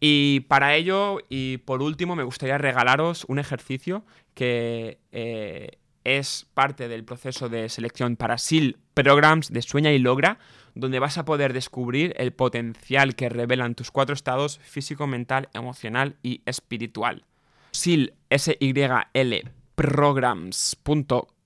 Y 0.00 0.40
para 0.40 0.76
ello, 0.76 1.18
y 1.28 1.58
por 1.58 1.82
último, 1.82 2.14
me 2.14 2.22
gustaría 2.22 2.56
regalaros 2.56 3.24
un 3.26 3.38
ejercicio 3.38 4.04
que 4.34 5.00
eh, 5.10 5.78
es 6.16 6.46
parte 6.54 6.88
del 6.88 7.04
proceso 7.04 7.48
de 7.48 7.68
selección 7.68 8.16
para 8.16 8.38
SEAL 8.38 8.76
Programs 8.94 9.52
de 9.52 9.62
Sueña 9.62 9.92
y 9.92 9.98
Logra, 9.98 10.38
donde 10.74 10.98
vas 10.98 11.18
a 11.18 11.24
poder 11.24 11.52
descubrir 11.52 12.14
el 12.16 12.32
potencial 12.32 13.14
que 13.14 13.28
revelan 13.28 13.74
tus 13.74 13.90
cuatro 13.90 14.14
estados 14.14 14.58
físico, 14.62 15.06
mental, 15.06 15.48
emocional 15.52 16.16
y 16.22 16.40
espiritual. 16.46 17.24
SEAL, 17.72 18.14
S-Y-L, 18.30 19.44
programs.com 19.74 21.38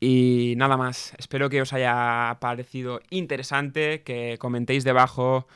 y 0.00 0.54
nada 0.56 0.76
más. 0.76 1.14
Espero 1.18 1.48
que 1.48 1.62
os 1.62 1.72
haya 1.72 2.38
parecido 2.40 3.00
interesante, 3.10 4.02
que 4.02 4.36
comentéis 4.38 4.84
debajo. 4.84 5.46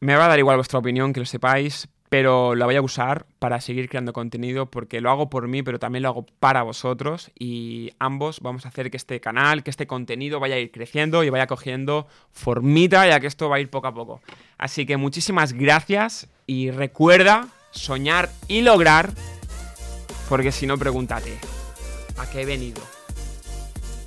Me 0.00 0.16
va 0.16 0.26
a 0.26 0.28
dar 0.28 0.38
igual 0.38 0.56
vuestra 0.56 0.78
opinión, 0.78 1.12
que 1.12 1.20
lo 1.20 1.26
sepáis, 1.26 1.88
pero 2.08 2.54
la 2.54 2.66
voy 2.66 2.76
a 2.76 2.82
usar 2.82 3.26
para 3.38 3.60
seguir 3.60 3.88
creando 3.88 4.12
contenido 4.12 4.66
porque 4.66 5.00
lo 5.00 5.10
hago 5.10 5.28
por 5.28 5.48
mí, 5.48 5.62
pero 5.62 5.78
también 5.78 6.02
lo 6.02 6.08
hago 6.08 6.26
para 6.40 6.62
vosotros 6.62 7.30
y 7.38 7.92
ambos 7.98 8.40
vamos 8.40 8.64
a 8.64 8.68
hacer 8.68 8.90
que 8.90 8.96
este 8.96 9.20
canal, 9.20 9.62
que 9.62 9.70
este 9.70 9.86
contenido 9.86 10.40
vaya 10.40 10.56
a 10.56 10.58
ir 10.58 10.70
creciendo 10.70 11.24
y 11.24 11.30
vaya 11.30 11.46
cogiendo 11.46 12.06
formita, 12.30 13.06
ya 13.08 13.20
que 13.20 13.26
esto 13.26 13.48
va 13.48 13.56
a 13.56 13.60
ir 13.60 13.70
poco 13.70 13.88
a 13.88 13.94
poco. 13.94 14.20
Así 14.58 14.86
que 14.86 14.96
muchísimas 14.96 15.52
gracias 15.52 16.28
y 16.46 16.70
recuerda 16.70 17.48
soñar 17.70 18.30
y 18.48 18.62
lograr, 18.62 19.12
porque 20.28 20.52
si 20.52 20.66
no, 20.66 20.78
pregúntate, 20.78 21.38
¿a 22.18 22.28
qué 22.30 22.42
he 22.42 22.46
venido? 22.46 22.82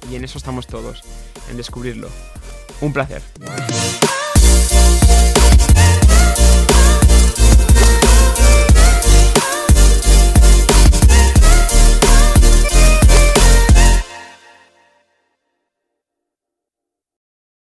Y 0.09 0.15
en 0.15 0.23
eso 0.23 0.37
estamos 0.37 0.67
todos, 0.67 1.03
en 1.49 1.57
descubrirlo. 1.57 2.09
Un 2.81 2.93
placer. 2.93 3.21